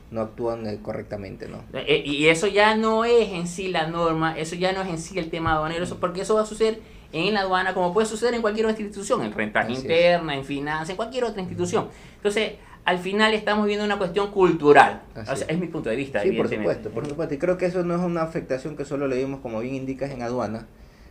no 0.09 0.21
actúan 0.21 0.65
eh, 0.65 0.79
correctamente, 0.81 1.47
¿no? 1.47 1.59
Eh, 1.73 2.01
y 2.03 2.29
eso 2.29 2.47
ya 2.47 2.75
no 2.75 3.05
es 3.05 3.31
en 3.33 3.47
sí 3.47 3.67
la 3.67 3.85
norma, 3.85 4.35
eso 4.39 4.55
ya 4.55 4.73
no 4.73 4.81
es 4.81 4.89
en 4.89 4.97
sí 4.97 5.19
el 5.19 5.29
tema 5.29 5.53
aduanero, 5.53 5.83
eso, 5.83 5.99
porque 5.99 6.21
eso 6.21 6.33
va 6.33 6.41
a 6.41 6.45
suceder 6.47 6.79
en 7.13 7.35
la 7.35 7.41
aduana 7.41 7.75
como 7.75 7.93
puede 7.93 8.07
suceder 8.07 8.33
en 8.33 8.41
cualquier 8.41 8.65
otra 8.65 8.81
institución, 8.81 9.21
en 9.23 9.31
renta 9.33 9.69
interna, 9.69 10.35
en 10.35 10.43
finanzas, 10.43 10.89
en 10.89 10.95
cualquier 10.95 11.25
otra 11.25 11.41
institución. 11.41 11.89
Entonces, 12.15 12.53
al 12.85 12.99
final 12.99 13.33
estamos 13.33 13.65
viendo 13.65 13.83
una 13.83 13.97
cuestión 13.97 14.31
cultural. 14.31 15.01
es. 15.15 15.59
mi 15.59 15.67
punto 15.67 15.89
de 15.89 15.95
vista. 15.95 16.21
Sí, 16.21 16.31
por 16.31 16.47
supuesto, 16.47 16.91
por 16.91 17.07
supuesto. 17.07 17.33
Y 17.33 17.39
creo 17.39 17.57
que 17.57 17.65
eso 17.65 17.83
no 17.83 17.95
es 17.95 18.01
una 18.01 18.21
afectación 18.21 18.77
que 18.77 18.85
solo 18.85 19.07
le 19.07 19.17
vimos, 19.17 19.39
como 19.39 19.59
bien 19.59 19.73
indicas, 19.73 20.11
en 20.11 20.21
aduana. 20.21 20.67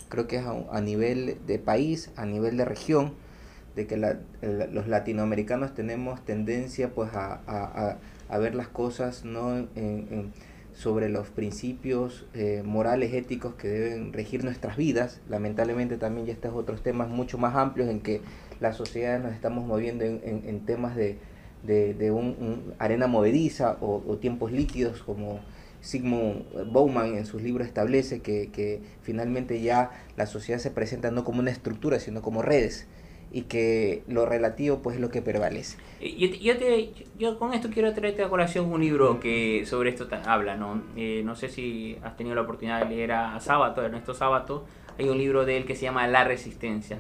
Creo 0.09 0.29
que 0.29 0.37
es 0.37 0.45
a, 0.47 0.81
nivel 0.81 1.39
de 1.47 1.59
país, 1.59 2.13
a 2.17 2.27
nivel 2.27 2.57
de 2.57 2.65
región, 2.65 3.15
de 3.75 3.89
que 3.89 3.97
los 3.97 4.87
latinoamericanos 4.87 5.75
tenemos 5.75 6.25
tendencia 6.25 6.91
pues 6.91 7.11
a, 7.13 7.99
ver 8.39 8.55
las 8.55 8.69
cosas 8.69 9.25
no 9.25 9.67
sobre 10.73 11.09
los 11.09 11.29
principios 11.29 12.27
eh, 12.35 12.63
morales, 12.65 13.15
éticos 13.15 13.55
que 13.55 13.69
deben 13.69 14.13
regir 14.13 14.45
nuestras 14.45 14.77
vidas. 14.77 15.21
Lamentablemente 15.29 15.97
también 15.97 16.27
ya 16.27 16.33
estos 16.33 16.55
otros 16.55 16.83
temas 16.83 17.09
mucho 17.09 17.37
más 17.37 17.57
amplios 17.57 17.89
en 17.89 18.01
que 18.01 18.21
las 18.61 18.77
sociedades 18.77 19.23
nos 19.25 19.33
estamos 19.33 19.67
moviendo 19.67 20.05
en 20.05 20.61
temas 20.67 20.95
de 20.95 21.19
de, 21.65 21.95
de 21.95 22.11
un, 22.11 22.75
arena 22.79 23.07
movediza 23.07 23.79
o, 23.81 24.01
tiempos 24.21 24.53
líquidos 24.53 25.03
como 25.03 25.41
Sigmund 25.81 26.73
Bauman 26.73 27.17
en 27.17 27.27
sus 27.27 27.43
libros 27.43 27.67
establece 27.67 28.21
que, 28.21 28.51
que, 28.51 28.81
finalmente 29.03 29.61
ya 29.61 29.91
la 30.17 30.27
sociedad 30.27 30.59
se 30.59 30.71
presenta 30.71 31.11
no 31.11 31.25
como 31.25 31.41
una 31.41 31.51
estructura, 31.51 31.99
sino 32.01 32.23
como 32.23 32.43
redes. 32.43 32.87
y 33.33 33.43
que 33.43 34.05
lo 34.07 34.27
relativo 34.27 34.79
pues 34.79 34.95
es 34.95 35.03
lo 35.03 35.09
que 35.09 35.21
prevalece. 35.21 35.77
Yo, 36.01 36.29
yo, 36.29 36.57
te, 36.57 36.93
yo 37.19 37.37
con 37.37 37.53
esto 37.53 37.69
quiero 37.69 37.93
traerte 37.93 38.23
a 38.23 38.29
colación 38.29 38.73
un 38.73 38.81
libro 38.81 39.19
que 39.19 39.65
sobre 39.67 39.91
esto 39.91 40.07
habla, 40.25 40.57
¿no? 40.57 40.81
Eh, 40.97 41.23
no 41.25 41.35
sé 41.35 41.49
si 41.49 41.99
has 42.05 42.17
tenido 42.17 42.37
la 42.37 42.43
oportunidad 42.43 42.85
de 42.85 42.95
leer 42.95 43.11
a, 43.11 43.41
Sábato, 43.41 43.83
Ernesto 43.83 44.15
Sábato, 44.15 44.65
hay 44.99 45.09
un 45.09 45.19
libro 45.19 45.45
de 45.45 45.57
él 45.57 45.65
que 45.65 45.75
se 45.75 45.83
llama 45.83 46.07
La 46.07 46.23
Resistencia. 46.23 46.99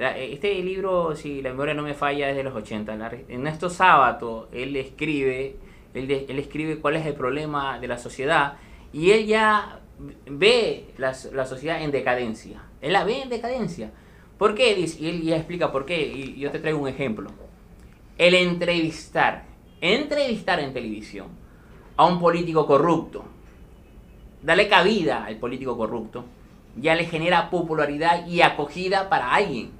Este 0.00 0.62
libro, 0.62 1.14
si 1.14 1.42
la 1.42 1.50
memoria 1.50 1.74
no 1.74 1.82
me 1.82 1.94
falla, 1.94 2.30
es 2.30 2.36
de 2.36 2.42
los 2.42 2.54
80. 2.54 3.10
Ernesto 3.28 3.68
Sábato, 3.68 4.48
él 4.52 4.74
escribe, 4.76 5.56
él, 5.94 6.10
él 6.10 6.38
escribe 6.38 6.78
cuál 6.78 6.96
es 6.96 7.06
el 7.06 7.14
problema 7.14 7.78
de 7.78 7.88
la 7.88 7.98
sociedad 7.98 8.54
y 8.92 9.10
él 9.10 9.26
ya 9.26 9.80
ve 10.26 10.86
la, 10.96 11.14
la 11.32 11.46
sociedad 11.46 11.82
en 11.82 11.90
decadencia. 11.90 12.62
Él 12.80 12.92
la 12.92 13.04
ve 13.04 13.22
en 13.22 13.28
decadencia. 13.28 13.90
¿Por 14.38 14.54
qué? 14.54 14.78
Y 14.98 15.08
él 15.08 15.22
ya 15.22 15.36
explica 15.36 15.70
por 15.70 15.84
qué. 15.84 16.00
Y 16.00 16.40
yo 16.40 16.50
te 16.50 16.58
traigo 16.58 16.78
un 16.78 16.88
ejemplo. 16.88 17.30
El 18.16 18.34
entrevistar, 18.34 19.44
entrevistar 19.80 20.60
en 20.60 20.72
televisión 20.72 21.28
a 21.96 22.06
un 22.06 22.18
político 22.18 22.66
corrupto, 22.66 23.24
darle 24.42 24.68
cabida 24.68 25.24
al 25.24 25.36
político 25.36 25.76
corrupto, 25.76 26.24
ya 26.76 26.94
le 26.94 27.04
genera 27.04 27.50
popularidad 27.50 28.26
y 28.26 28.40
acogida 28.40 29.08
para 29.08 29.34
alguien. 29.34 29.72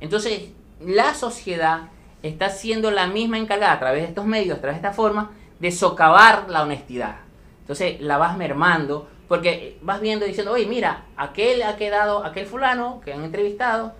Entonces, 0.00 0.50
la 0.80 1.14
sociedad 1.14 1.88
está 2.22 2.50
siendo 2.50 2.90
la 2.90 3.06
misma 3.06 3.38
encargada 3.38 3.72
a 3.72 3.78
través 3.78 4.02
de 4.02 4.08
estos 4.08 4.26
medios, 4.26 4.58
a 4.58 4.60
través 4.60 4.80
de 4.80 4.88
esta 4.88 4.94
forma, 4.94 5.32
de 5.58 5.70
socavar 5.70 6.48
la 6.48 6.62
honestidad. 6.62 7.16
Entonces, 7.60 8.00
la 8.00 8.18
vas 8.18 8.36
mermando 8.36 9.08
porque 9.30 9.78
vas 9.82 10.00
viendo 10.00 10.26
diciendo, 10.26 10.50
oye, 10.50 10.66
mira, 10.66 11.04
aquel 11.16 11.62
ha 11.62 11.76
quedado, 11.76 12.24
aquel 12.24 12.46
fulano 12.46 13.00
que 13.04 13.12
han 13.12 13.22
entrevistado, 13.22 13.92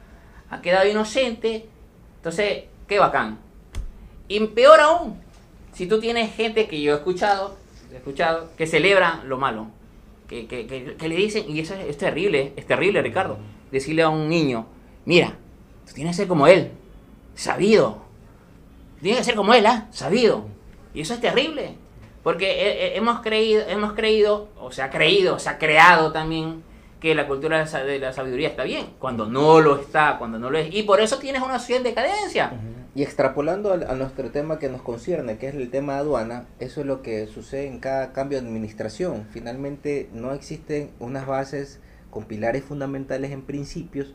ha 0.50 0.60
quedado 0.60 0.88
inocente. 0.88 1.68
Entonces, 2.16 2.64
qué 2.88 2.98
bacán. 2.98 3.38
Y 4.26 4.44
peor 4.48 4.80
aún, 4.80 5.20
si 5.72 5.86
tú 5.86 6.00
tienes 6.00 6.34
gente 6.34 6.66
que 6.66 6.82
yo 6.82 6.94
he 6.94 6.96
escuchado, 6.96 7.56
he 7.92 7.96
escuchado 7.98 8.50
que 8.56 8.66
celebra 8.66 9.22
lo 9.24 9.38
malo. 9.38 9.68
Que, 10.26 10.48
que, 10.48 10.66
que, 10.66 11.08
le 11.08 11.14
dicen, 11.14 11.44
y 11.48 11.60
eso 11.60 11.74
es, 11.74 11.96
terrible, 11.96 12.52
es 12.56 12.66
terrible, 12.66 13.00
Ricardo, 13.00 13.38
decirle 13.70 14.02
a 14.02 14.08
un 14.08 14.28
niño, 14.28 14.66
mira, 15.04 15.36
tú 15.90 15.94
tienes 15.96 16.16
que 16.16 16.22
ser 16.22 16.28
como 16.28 16.46
él, 16.46 16.70
sabido. 17.34 17.98
Tienes 19.02 19.18
que 19.18 19.24
ser 19.24 19.34
como 19.34 19.52
él, 19.54 19.66
¿ah? 19.66 19.88
Sabido. 19.90 20.44
Y 20.94 21.00
eso 21.00 21.14
es 21.14 21.20
terrible. 21.20 21.74
Porque 22.22 22.96
hemos 22.96 23.20
creído, 23.20 23.66
hemos 23.66 23.94
creído, 23.94 24.48
o 24.60 24.70
se 24.70 24.82
ha 24.82 24.90
creído, 24.90 25.40
se 25.40 25.48
ha 25.48 25.58
creado 25.58 26.12
también 26.12 26.62
que 27.00 27.14
la 27.14 27.26
cultura 27.26 27.64
de 27.64 27.98
la 27.98 28.12
sabiduría 28.12 28.48
está 28.48 28.62
bien, 28.62 28.86
cuando 28.98 29.26
no 29.26 29.60
lo 29.60 29.80
está, 29.80 30.16
cuando 30.18 30.38
no 30.38 30.50
lo 30.50 30.58
es. 30.58 30.72
Y 30.72 30.84
por 30.84 31.00
eso 31.00 31.18
tienes 31.18 31.42
una 31.42 31.58
sociedad 31.58 31.78
en 31.78 31.84
decadencia. 31.84 32.52
Y 32.94 33.02
extrapolando 33.02 33.72
a, 33.72 33.94
nuestro 33.94 34.30
tema 34.30 34.58
que 34.58 34.68
nos 34.68 34.82
concierne, 34.82 35.38
que 35.38 35.48
es 35.48 35.54
el 35.54 35.70
tema 35.70 35.96
aduana, 35.96 36.46
eso 36.60 36.82
es 36.82 36.86
lo 36.86 37.02
que 37.02 37.26
sucede 37.26 37.66
en 37.66 37.80
cada 37.80 38.12
cambio 38.12 38.40
de 38.40 38.46
administración. 38.46 39.26
Finalmente 39.32 40.10
no 40.12 40.34
existen 40.34 40.90
unas 41.00 41.26
bases 41.26 41.80
con 42.10 42.24
pilares 42.24 42.64
fundamentales 42.64 43.30
en 43.30 43.42
principios 43.42 44.14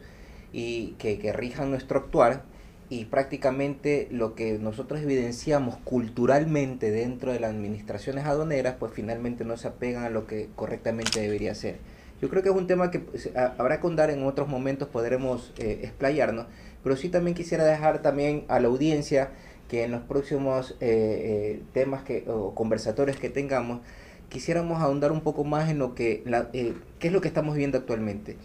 y 0.51 0.95
que, 0.97 1.19
que 1.19 1.33
rijan 1.33 1.71
nuestro 1.71 1.99
actuar 1.99 2.43
y 2.89 3.05
prácticamente 3.05 4.07
lo 4.11 4.35
que 4.35 4.59
nosotros 4.59 5.01
evidenciamos 5.01 5.77
culturalmente 5.83 6.91
dentro 6.91 7.31
de 7.31 7.39
las 7.39 7.51
administraciones 7.51 8.25
aduaneras, 8.25 8.75
pues 8.79 8.91
finalmente 8.93 9.43
no 9.43 9.57
se 9.57 9.67
apegan 9.67 10.03
a 10.03 10.09
lo 10.09 10.27
que 10.27 10.49
correctamente 10.55 11.19
debería 11.19 11.55
ser. 11.55 11.79
Yo 12.21 12.29
creo 12.29 12.43
que 12.43 12.49
es 12.49 12.55
un 12.55 12.67
tema 12.67 12.91
que 12.91 12.99
pues, 12.99 13.29
habrá 13.35 13.81
que 13.81 13.87
andar 13.87 14.09
en 14.09 14.23
otros 14.23 14.47
momentos, 14.47 14.87
podremos 14.87 15.51
eh, 15.57 15.79
explayarnos, 15.83 16.45
pero 16.83 16.95
sí 16.95 17.09
también 17.09 17.35
quisiera 17.35 17.65
dejar 17.65 18.01
también 18.01 18.45
a 18.47 18.59
la 18.59 18.67
audiencia 18.67 19.31
que 19.67 19.83
en 19.83 19.91
los 19.91 20.01
próximos 20.03 20.77
eh, 20.79 21.57
eh, 21.57 21.63
temas 21.73 22.03
que, 22.03 22.23
o 22.27 22.53
conversatorios 22.53 23.17
que 23.17 23.29
tengamos, 23.29 23.81
quisiéramos 24.29 24.81
ahondar 24.81 25.11
un 25.11 25.21
poco 25.21 25.43
más 25.43 25.69
en 25.69 25.79
lo 25.79 25.95
que, 25.95 26.21
la, 26.25 26.51
qué 26.51 26.75
es 26.99 27.11
lo 27.11 27.19
que 27.21 27.27
estamos 27.27 27.55
viendo 27.55 27.79
actualmente. 27.79 28.37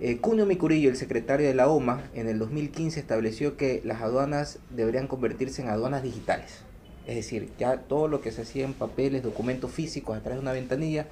Eh, 0.00 0.18
Cunio 0.18 0.46
Micurillo, 0.46 0.90
el 0.90 0.96
secretario 0.96 1.48
de 1.48 1.54
la 1.54 1.68
OMA, 1.68 2.04
en 2.14 2.28
el 2.28 2.38
2015 2.38 3.00
estableció 3.00 3.56
que 3.56 3.82
las 3.84 4.00
aduanas 4.00 4.60
deberían 4.70 5.08
convertirse 5.08 5.60
en 5.60 5.68
aduanas 5.68 6.04
digitales. 6.04 6.60
Es 7.08 7.16
decir, 7.16 7.50
ya 7.58 7.78
todo 7.78 8.06
lo 8.06 8.20
que 8.20 8.30
se 8.30 8.42
hacía 8.42 8.64
en 8.64 8.74
papeles, 8.74 9.24
documentos 9.24 9.72
físicos 9.72 10.16
a 10.16 10.20
través 10.20 10.36
de 10.36 10.42
una 10.42 10.52
ventanilla, 10.52 11.06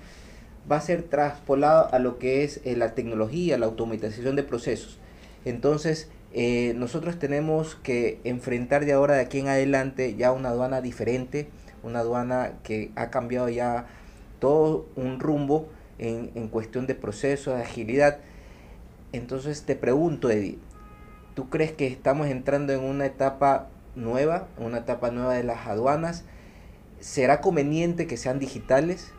va 0.71 0.77
a 0.77 0.81
ser 0.81 1.03
traspolado 1.03 1.93
a 1.93 1.99
lo 1.99 2.19
que 2.21 2.45
es 2.45 2.61
eh, 2.65 2.77
la 2.77 2.95
tecnología, 2.95 3.59
la 3.59 3.67
automatización 3.67 4.37
de 4.37 4.45
procesos. 4.45 5.01
Entonces, 5.45 6.09
eh, 6.33 6.73
nosotros 6.77 7.19
tenemos 7.19 7.75
que 7.75 8.21
enfrentar 8.23 8.85
de 8.85 8.93
ahora 8.93 9.15
de 9.15 9.23
aquí 9.23 9.41
en 9.41 9.49
adelante 9.49 10.15
ya 10.15 10.31
una 10.31 10.51
aduana 10.51 10.81
diferente, 10.81 11.49
una 11.83 12.01
aduana 12.01 12.53
que 12.63 12.93
ha 12.95 13.11
cambiado 13.11 13.49
ya 13.49 13.89
todo 14.39 14.87
un 14.95 15.19
rumbo 15.19 15.69
en, 15.99 16.31
en 16.37 16.47
cuestión 16.47 16.87
de 16.87 16.95
procesos, 16.95 17.57
de 17.57 17.65
agilidad 17.65 18.21
entonces 19.17 19.63
te 19.63 19.77
pregunto, 19.77 20.31
Eddie, 20.31 20.59
¿tú 21.35 21.49
crees 21.49 21.73
que 21.73 21.87
estamos 21.87 22.27
entrando 22.29 22.73
en 22.73 22.83
una 22.83 23.07
etapa 23.07 23.69
nueva, 23.95 24.49
una 24.59 24.79
etapa 24.79 25.11
nueva 25.11 25.35
de 25.35 25.45
las 25.45 25.67
aduanas? 25.67 26.25
¿Será 27.01 27.41
conveniente 27.41 28.07
que 28.07 28.17
sean 28.17 28.39
digitales? 28.39 29.13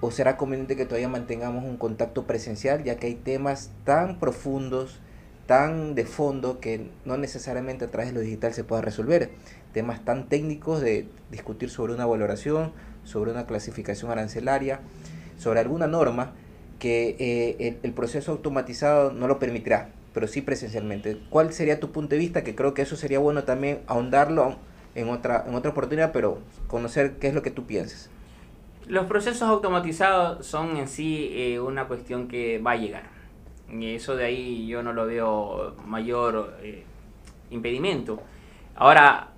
¿O 0.00 0.10
será 0.10 0.36
conveniente 0.36 0.76
que 0.76 0.84
todavía 0.84 1.08
mantengamos 1.08 1.64
un 1.64 1.76
contacto 1.76 2.26
presencial, 2.26 2.82
ya 2.82 2.96
que 2.96 3.06
hay 3.06 3.14
temas 3.14 3.70
tan 3.84 4.18
profundos, 4.18 5.00
tan 5.46 5.94
de 5.94 6.04
fondo, 6.04 6.58
que 6.58 6.90
no 7.04 7.16
necesariamente 7.16 7.84
a 7.84 7.90
través 7.90 8.10
de 8.10 8.14
lo 8.14 8.20
digital 8.20 8.52
se 8.52 8.64
pueda 8.64 8.82
resolver? 8.82 9.30
Temas 9.72 10.04
tan 10.04 10.28
técnicos 10.28 10.80
de 10.80 11.08
discutir 11.30 11.70
sobre 11.70 11.94
una 11.94 12.06
valoración, 12.06 12.72
sobre 13.04 13.30
una 13.30 13.46
clasificación 13.46 14.10
arancelaria, 14.10 14.80
sobre 15.38 15.60
alguna 15.60 15.86
norma 15.86 16.32
que 16.82 17.14
eh, 17.20 17.78
el, 17.84 17.92
proceso 17.92 18.32
automatizado 18.32 19.12
no 19.12 19.28
lo 19.28 19.38
permitirá, 19.38 19.90
pero 20.12 20.26
sí 20.26 20.42
presencialmente. 20.42 21.16
¿Cuál 21.30 21.52
sería 21.52 21.78
tu 21.78 21.92
punto 21.92 22.16
de 22.16 22.18
vista? 22.18 22.42
Que 22.42 22.56
creo 22.56 22.74
que 22.74 22.82
eso 22.82 22.96
sería 22.96 23.20
bueno 23.20 23.44
también 23.44 23.82
ahondarlo 23.86 24.56
en 24.96 25.08
otra, 25.08 25.44
en 25.46 25.54
otra 25.54 25.70
oportunidad, 25.70 26.10
pero 26.10 26.38
conocer 26.66 27.18
qué 27.20 27.28
es 27.28 27.34
lo 27.34 27.42
que 27.42 27.52
tú 27.52 27.66
piensas. 27.66 28.10
Los 28.88 29.06
procesos 29.06 29.42
automatizados 29.42 30.44
son 30.44 30.76
en 30.76 30.88
sí 30.88 31.30
eh, 31.30 31.60
una 31.60 31.86
cuestión 31.86 32.26
que 32.26 32.58
va 32.58 32.72
a 32.72 32.76
llegar. 32.76 33.04
Y 33.70 33.94
eso 33.94 34.16
de 34.16 34.24
ahí 34.24 34.66
yo 34.66 34.82
no 34.82 34.92
lo 34.92 35.06
veo 35.06 35.76
mayor 35.86 36.58
eh, 36.64 36.82
impedimento. 37.50 38.20
Ahora, 38.74 39.28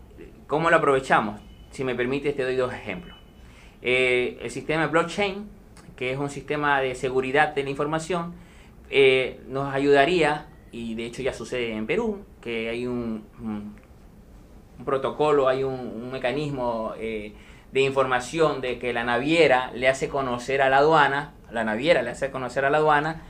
¿cómo 0.46 0.70
lo 0.70 0.76
aprovechamos? 0.76 1.42
Si 1.72 1.84
me 1.84 1.94
permites, 1.94 2.34
te 2.34 2.42
doy 2.42 2.56
dos 2.56 2.72
ejemplos. 2.72 3.18
el 3.82 4.50
sistema 4.50 4.86
blockchain 4.86 5.53
que 5.96 6.12
es 6.12 6.18
un 6.18 6.30
sistema 6.30 6.80
de 6.80 6.94
seguridad 6.94 7.54
de 7.54 7.64
la 7.64 7.70
información, 7.70 8.34
eh, 8.90 9.40
nos 9.48 9.72
ayudaría, 9.72 10.46
y 10.72 10.94
de 10.94 11.06
hecho 11.06 11.22
ya 11.22 11.32
sucede 11.32 11.72
en 11.72 11.86
Perú, 11.86 12.24
que 12.40 12.68
hay 12.68 12.86
un, 12.86 13.24
protocolo, 14.84 15.48
hay 15.48 15.62
un, 15.62 16.10
mecanismo 16.10 16.92
eh, 16.98 17.32
de 17.72 17.80
información 17.80 18.60
de 18.60 18.78
que 18.78 18.92
la 18.92 19.04
naviera 19.04 19.70
le 19.74 19.88
hace 19.88 20.08
conocer 20.08 20.62
a 20.62 20.68
la 20.68 20.78
aduana, 20.78 21.32
la 21.50 21.64
naviera 21.64 22.02
le 22.02 22.10
hace 22.10 22.30
conocer 22.30 22.64
a 22.64 22.70
la 22.70 22.78
aduana, 22.78 23.22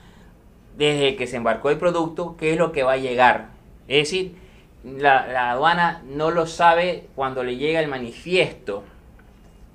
desde 0.76 1.16
que 1.16 1.26
se 1.26 1.36
embarcó 1.36 1.70
el 1.70 1.78
producto, 1.78 2.36
qué 2.36 2.52
es 2.52 2.58
lo 2.58 2.72
que 2.72 2.82
va 2.82 2.92
a 2.92 2.96
llegar. 2.96 3.50
Es 3.86 4.08
decir, 4.08 4.36
la, 4.84 5.26
la 5.28 5.50
aduana 5.52 6.02
no 6.06 6.30
lo 6.30 6.46
sabe 6.46 7.06
cuando 7.14 7.44
le 7.44 7.56
llega 7.56 7.80
el 7.80 7.88
manifiesto 7.88 8.84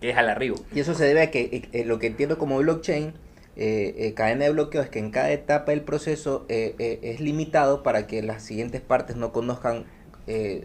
que 0.02 0.10
es 0.12 0.18
al 0.18 0.30
arribo. 0.30 0.56
Y 0.74 0.80
eso 0.80 0.94
se 0.94 1.06
debe 1.06 1.22
a 1.22 1.32
que 1.32 1.42
eh, 1.42 1.70
eh, 1.74 1.86
lo 1.86 2.00
que 2.00 2.08
entiendo 2.08 2.38
como 2.38 2.58
blockchain, 2.58 3.14
eh, 3.56 4.14
cadena 4.16 4.46
de 4.46 4.52
bloqueo, 4.52 4.82
es 4.82 4.90
que 4.90 5.00
en 5.00 5.12
cada 5.12 5.32
etapa 5.32 5.72
del 5.72 5.82
proceso 5.82 6.46
es 6.48 7.20
limitado 7.20 7.84
para 7.84 8.08
que 8.08 8.22
las 8.22 8.44
siguientes 8.44 8.80
partes 8.80 9.18
no 9.18 9.34
conozcan 9.34 9.86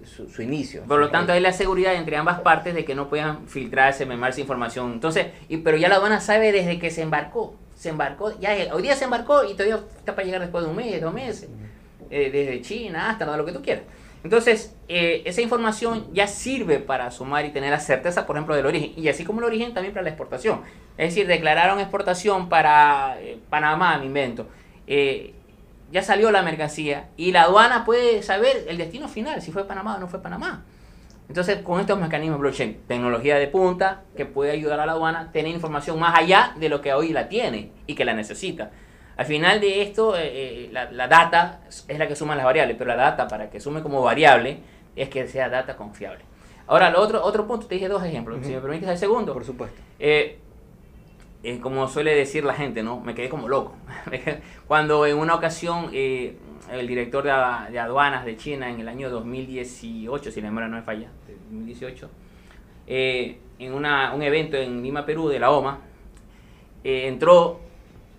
su, 0.05 0.43
inicio. 0.43 0.83
Por 0.83 1.01
lo 1.01 1.11
tanto, 1.11 1.33
hay 1.33 1.41
la 1.41 1.53
seguridad 1.53 1.95
entre 1.95 2.17
ambas 2.17 2.41
partes 2.41 2.75
de 2.75 2.85
que 2.85 2.95
no 2.95 3.09
puedan 3.09 3.49
filtrarse, 3.49 4.07
memarse 4.07 4.43
información. 4.43 4.93
Entonces, 4.93 5.29
y, 5.49 5.57
pero 5.57 5.77
ya 5.77 5.89
la 5.89 5.97
aduana 5.97 6.21
sabe 6.21 6.53
desde 6.53 6.79
que 6.79 6.91
se 6.91 7.03
embarcó. 7.03 7.57
Se 7.75 7.89
embarcó, 7.89 8.39
ya 8.39 8.55
hoy 8.73 8.83
día 8.83 8.95
se 8.95 9.05
embarcó 9.05 9.43
y 9.43 9.55
todavía 9.55 9.81
está 9.97 10.15
para 10.15 10.25
llegar 10.25 10.41
después 10.41 10.65
de 10.65 10.71
un 10.71 10.77
mes, 10.77 11.01
dos 11.01 11.13
meses. 11.13 11.49
desde 12.09 12.61
China 12.61 13.11
hasta 13.11 13.37
lo 13.37 13.45
que 13.45 13.53
tú 13.53 13.61
quieras. 13.61 13.83
Entonces, 14.25 14.75
eh, 14.89 15.23
esa 15.27 15.43
información 15.43 16.07
ya 16.15 16.27
sirve 16.27 16.79
para 16.79 17.11
sumar 17.11 17.45
y 17.45 17.51
tener 17.51 17.71
la 17.71 17.79
certeza, 17.79 18.27
por 18.27 18.37
ejemplo, 18.37 18.57
del 18.57 18.65
origen. 18.65 18.95
Y 18.97 19.09
así 19.09 19.23
como 19.23 19.41
el 19.41 19.45
origen, 19.45 19.75
también 19.75 19.93
para 19.93 20.03
la 20.03 20.09
exportación. 20.09 20.63
Es 20.97 21.11
decir, 21.11 21.27
declararon 21.27 21.79
exportación 21.79 22.49
para 22.49 23.21
eh, 23.21 23.39
Panamá, 23.51 23.99
mi 23.99 24.07
invento. 24.07 24.49
Eh, 24.87 25.35
ya 25.93 26.03
salió 26.03 26.31
la 26.31 26.43
mercancía 26.43 27.11
y 27.19 27.33
la 27.33 27.43
aduana 27.43 27.85
puede 27.85 28.23
saber 28.23 28.65
el 28.67 28.79
destino 28.79 29.09
final, 29.09 29.43
si 29.43 29.53
fue 29.53 29.65
Panamá 29.65 29.97
o 29.97 30.01
no 30.01 30.09
fue 30.09 30.23
Panamá. 30.23 30.65
Entonces, 31.29 31.59
con 31.59 31.79
estos 31.81 32.01
mecanismos 32.01 32.41
blockchain, 32.41 32.81
tecnología 32.89 33.37
de 33.37 33.47
punta 33.47 34.05
que 34.17 34.25
puede 34.25 34.53
ayudar 34.53 34.81
a 34.81 34.87
la 34.87 34.93
aduana 34.93 35.21
a 35.21 35.33
tener 35.33 35.53
información 35.53 35.99
más 36.01 36.19
allá 36.19 36.55
de 36.57 36.71
lo 36.71 36.81
que 36.81 36.95
hoy 36.95 37.13
la 37.13 37.29
tiene 37.29 37.73
y 37.87 37.95
que 37.95 38.07
la 38.07 38.15
necesita. 38.15 38.71
Al 39.17 39.27
final 39.27 39.61
de 39.61 39.83
esto, 39.83 40.15
eh, 40.17 40.69
la, 40.73 40.91
la, 40.91 41.07
data 41.07 41.61
es 41.69 41.99
la 41.99 42.09
que 42.09 42.17
suma 42.17 42.35
las 42.35 42.45
variables, 42.45 42.77
pero 42.77 42.89
la 42.89 42.97
data 42.97 43.29
para 43.29 43.49
que 43.49 43.61
sume 43.61 43.83
como 43.83 44.03
variable 44.03 44.59
es 44.97 45.09
que 45.09 45.27
sea 45.29 45.49
data 45.49 45.77
confiable. 45.77 46.25
Ahora, 46.67 46.91
lo 46.91 47.01
otro, 47.01 47.23
otro 47.23 47.47
punto, 47.47 47.67
te 47.67 47.75
dije 47.75 47.89
dos 47.89 48.03
ejemplos, 48.03 48.39
si 48.43 48.53
me 48.53 48.61
permites 48.61 48.89
el 48.89 48.99
segundo. 48.99 49.35
Por 49.35 49.45
supuesto. 49.45 49.81
Eh, 49.99 50.39
eh, 51.43 51.61
como 51.61 51.89
suele 51.89 52.15
decir 52.15 52.45
la 52.45 52.55
gente, 52.55 52.83
¿no? 52.83 53.01
Me 53.01 53.15
quedé 53.15 53.29
como 53.29 53.49
loco. 53.49 53.75
Cuando 54.67 55.05
en 55.07 55.19
una 55.19 55.35
ocasión 55.35 55.91
eh, 55.93 56.39
el 56.73 56.87
director 56.87 57.23
de, 57.25 57.79
aduanas 57.79 58.25
de 58.25 58.37
China 58.39 58.71
en 58.71 58.81
el 58.81 58.89
año 58.89 59.11
2018, 59.11 60.31
si 60.31 60.41
la 60.41 60.49
memoria 60.49 60.69
no 60.69 60.77
me 60.77 60.83
falla, 60.83 61.11
2018, 61.51 62.11
en 62.87 63.75
una, 63.75 64.15
un 64.15 64.23
evento 64.23 64.57
en 64.57 64.83
Lima, 64.83 65.05
Perú, 65.05 65.29
de 65.29 65.39
la 65.39 65.51
OMA, 65.51 65.81
entró 66.83 67.61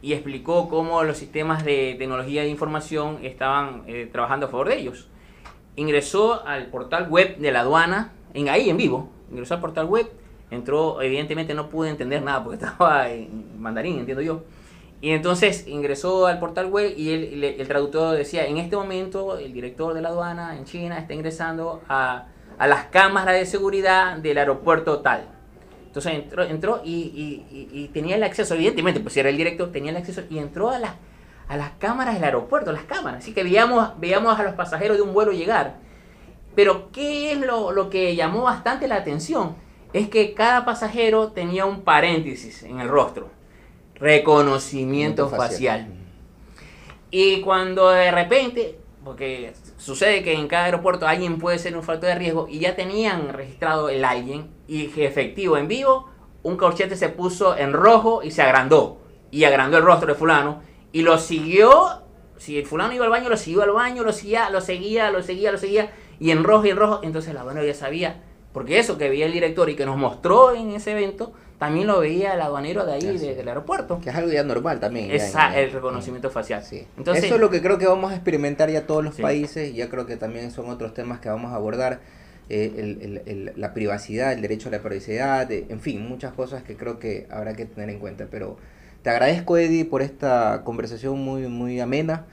y 0.01 0.13
explicó 0.13 0.69
cómo 0.69 1.03
los 1.03 1.17
sistemas 1.17 1.65
de 1.65 1.95
tecnología 1.97 2.43
de 2.43 2.49
información 2.49 3.19
estaban 3.23 3.85
trabajando 4.11 4.45
a 4.45 4.49
favor 4.49 4.69
de 4.69 4.77
ellos. 4.77 5.07
Ingresó 5.75 6.45
al 6.45 6.67
portal 6.67 7.09
web 7.09 7.37
de 7.37 7.51
la 7.51 7.61
aduana 7.61 8.13
en 8.33 8.49
ahí 8.49 8.69
en 8.69 8.77
vivo, 8.77 9.09
ingresó 9.31 9.55
al 9.55 9.61
portal 9.61 9.85
web, 9.85 10.09
entró, 10.51 11.01
evidentemente 11.01 11.53
no 11.53 11.69
pude 11.69 11.89
entender 11.89 12.21
nada 12.21 12.43
porque 12.43 12.55
estaba 12.63 13.09
en 13.09 13.59
mandarín, 13.59 13.99
entiendo 13.99 14.21
yo. 14.21 14.43
Y 15.01 15.11
entonces 15.11 15.67
ingresó 15.67 16.25
al 16.25 16.39
portal 16.39 16.67
web 16.67 16.93
y 16.97 17.11
el, 17.11 17.43
el, 17.43 17.67
traductor 17.67 18.15
decía, 18.15 18.47
en 18.47 18.57
este 18.57 18.75
momento 18.75 19.37
el 19.37 19.53
director 19.53 19.93
de 19.93 20.01
la 20.01 20.09
aduana 20.09 20.57
en 20.57 20.65
China 20.65 20.97
está 20.97 21.13
ingresando 21.13 21.81
a, 21.87 22.27
a 22.57 22.67
las 22.67 22.85
cámaras 22.85 23.35
de 23.35 23.45
seguridad 23.45 24.17
del 24.17 24.37
aeropuerto 24.37 24.99
tal. 24.99 25.27
Entonces 25.95 26.23
entró, 26.25 26.43
entró 26.43 26.81
y, 26.83 26.91
y, 26.93 27.69
y, 27.71 27.87
tenía 27.87 28.17
el 28.17 28.23
acceso, 28.23 28.53
evidentemente, 28.53 28.99
pues 28.99 29.13
si 29.13 29.21
era 29.21 29.29
el 29.29 29.37
director, 29.37 29.71
tenía 29.71 29.91
el 29.91 29.97
acceso 29.97 30.23
y 30.29 30.39
entró 30.39 30.69
a 30.69 30.77
las, 30.77 30.91
a 31.47 31.55
las 31.55 31.69
cámaras 31.79 32.15
del 32.15 32.25
aeropuerto, 32.25 32.73
las 32.73 32.83
cámaras. 32.83 33.23
Así 33.23 33.33
que 33.33 33.43
veíamos, 33.43 33.97
veíamos 33.97 34.37
a 34.37 34.43
los 34.43 34.55
pasajeros 34.55 34.97
de 34.97 35.03
un 35.03 35.13
vuelo 35.13 35.31
llegar. 35.31 35.77
Pero 36.53 36.91
¿qué 36.91 37.31
es 37.31 37.39
lo, 37.39 37.89
que 37.89 38.13
llamó 38.13 38.41
bastante 38.41 38.89
la 38.89 38.97
atención? 38.97 39.55
Es 39.93 40.09
que 40.09 40.33
cada 40.33 40.65
pasajero 40.65 41.31
tenía 41.31 41.65
un 41.65 41.83
paréntesis 41.83 42.63
en 42.63 42.81
el 42.81 42.89
rostro. 42.89 43.29
Reconocimiento 43.93 45.29
facial. 45.29 45.87
Y 47.09 47.39
cuando 47.39 47.91
de 47.91 48.11
repente, 48.11 48.77
porque 49.01 49.53
sucede 49.77 50.23
que 50.23 50.33
en 50.33 50.47
cada 50.47 50.65
aeropuerto 50.65 51.07
alguien 51.07 51.37
puede 51.37 51.59
ser 51.59 51.75
un 51.75 51.83
factor 51.83 52.09
de 52.09 52.15
riesgo 52.15 52.47
y 52.49 52.59
ya 52.59 52.75
tenían 52.75 53.29
registrado 53.29 53.89
el 53.89 54.05
alguien 54.05 54.49
y 54.67 54.85
efectivo 55.01 55.57
en 55.57 55.67
vivo, 55.67 56.09
un 56.43 56.57
corchete 56.57 56.95
se 56.95 57.09
puso 57.09 57.57
en 57.57 57.73
rojo 57.73 58.23
y 58.23 58.31
se 58.31 58.41
agrandó. 58.41 58.99
Y 59.31 59.43
agrandó 59.43 59.77
el 59.77 59.83
rostro 59.83 60.07
de 60.07 60.15
fulano 60.15 60.61
y 60.91 61.01
lo 61.01 61.17
siguió. 61.17 62.01
Si 62.37 62.57
el 62.57 62.65
fulano 62.65 62.93
iba 62.93 63.05
al 63.05 63.11
baño, 63.11 63.29
lo 63.29 63.37
siguió 63.37 63.63
al 63.63 63.71
baño, 63.71 64.03
lo 64.03 64.13
seguía, 64.13 64.49
lo 64.49 64.61
seguía, 64.61 65.11
lo 65.11 65.23
seguía, 65.23 65.51
lo 65.51 65.57
seguía 65.57 65.91
y 66.19 66.31
en 66.31 66.43
rojo 66.43 66.65
y 66.65 66.69
en 66.69 66.77
rojo, 66.77 66.99
entonces 67.03 67.33
la 67.33 67.41
aduanero 67.41 67.65
ya 67.65 67.73
sabía, 67.73 68.23
porque 68.53 68.79
eso 68.79 68.97
que 68.97 69.09
veía 69.09 69.25
el 69.25 69.33
director 69.33 69.69
y 69.69 69.75
que 69.75 69.85
nos 69.85 69.97
mostró 69.97 70.53
en 70.53 70.71
ese 70.71 70.91
evento, 70.91 71.33
también 71.59 71.87
lo 71.87 71.99
veía 71.99 72.33
el 72.33 72.41
aduanero 72.41 72.85
de 72.85 72.93
ahí, 72.93 73.17
del 73.17 73.47
aeropuerto. 73.47 73.99
Que 74.01 74.09
es 74.09 74.15
algo 74.15 74.31
ya 74.31 74.43
normal 74.43 74.79
también. 74.79 75.11
Esa, 75.11 75.57
el 75.57 75.71
reconocimiento 75.71 76.29
facial. 76.29 76.63
Sí. 76.63 76.85
Entonces, 76.97 77.25
eso 77.25 77.35
es 77.35 77.41
lo 77.41 77.49
que 77.49 77.61
creo 77.61 77.77
que 77.77 77.87
vamos 77.87 78.11
a 78.11 78.15
experimentar 78.15 78.69
ya 78.69 78.85
todos 78.85 79.03
los 79.03 79.15
países, 79.15 79.73
ya 79.73 79.89
creo 79.89 80.05
que 80.05 80.17
también 80.17 80.51
son 80.51 80.69
otros 80.69 80.93
temas 80.93 81.19
que 81.19 81.29
vamos 81.29 81.51
a 81.51 81.55
abordar. 81.55 81.99
Eh, 82.47 82.73
el, 82.77 83.21
el, 83.25 83.53
la 83.55 83.73
privacidad, 83.73 84.31
el 84.31 84.41
derecho 84.41 84.69
a 84.69 84.71
la 84.71 84.79
privacidad, 84.79 85.51
en 85.51 85.79
fin, 85.79 86.07
muchas 86.07 86.31
cosas 86.31 86.61
que 86.61 86.75
creo 86.77 86.99
que 86.99 87.25
habrá 87.31 87.55
que 87.55 87.65
tener 87.65 87.89
en 87.89 87.97
cuenta. 87.97 88.27
Pero 88.29 88.57
te 89.01 89.09
agradezco, 89.09 89.57
Eddie, 89.57 89.83
por 89.85 90.03
esta 90.03 90.61
conversación 90.63 91.19
muy, 91.19 91.47
muy 91.47 91.79
amena 91.79 92.25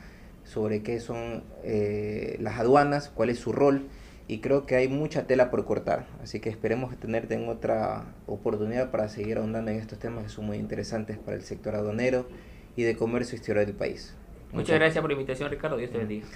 sobre 0.45 0.83
qué 0.83 1.01
son 1.01 1.45
eh, 1.65 2.37
las 2.41 2.59
aduanas, 2.59 3.11
cuál 3.15 3.31
es 3.31 3.39
su 3.39 3.53
rol 3.53 3.87
y 4.33 4.39
creo 4.39 4.65
que 4.65 4.77
hay 4.77 4.89
mucha 4.89 5.27
tela 5.27 5.51
por 5.51 5.67
cortar. 5.67 6.07
Así 6.23 6.41
que 6.41 6.49
esperemos 6.49 6.99
tenerte 6.99 7.35
en 7.35 7.51
otra 7.51 8.15
oportunidad 8.27 8.91
para 8.91 9.11
seguir 9.11 9.37
ahondando 9.37 9.71
en 9.71 9.77
estos 9.77 9.99
temas 9.99 10.25
que 10.25 10.31
son 10.31 10.47
muy 10.47 10.57
interesantes 10.57 11.19
para 11.19 11.37
el 11.37 11.43
sector 11.43 11.75
aduanero 11.75 12.27
y 12.75 12.83
de 12.83 12.97
comercio 12.97 13.37
exterior 13.37 13.67
del 13.67 13.75
país. 13.75 14.17
Muchas, 14.51 14.77
gracias 14.77 15.03
por 15.03 15.11
la 15.11 15.15
invitación, 15.17 15.51
Ricardo. 15.51 15.77
Dios 15.77 15.91
te 15.91 15.99
bendiga. 15.99 16.27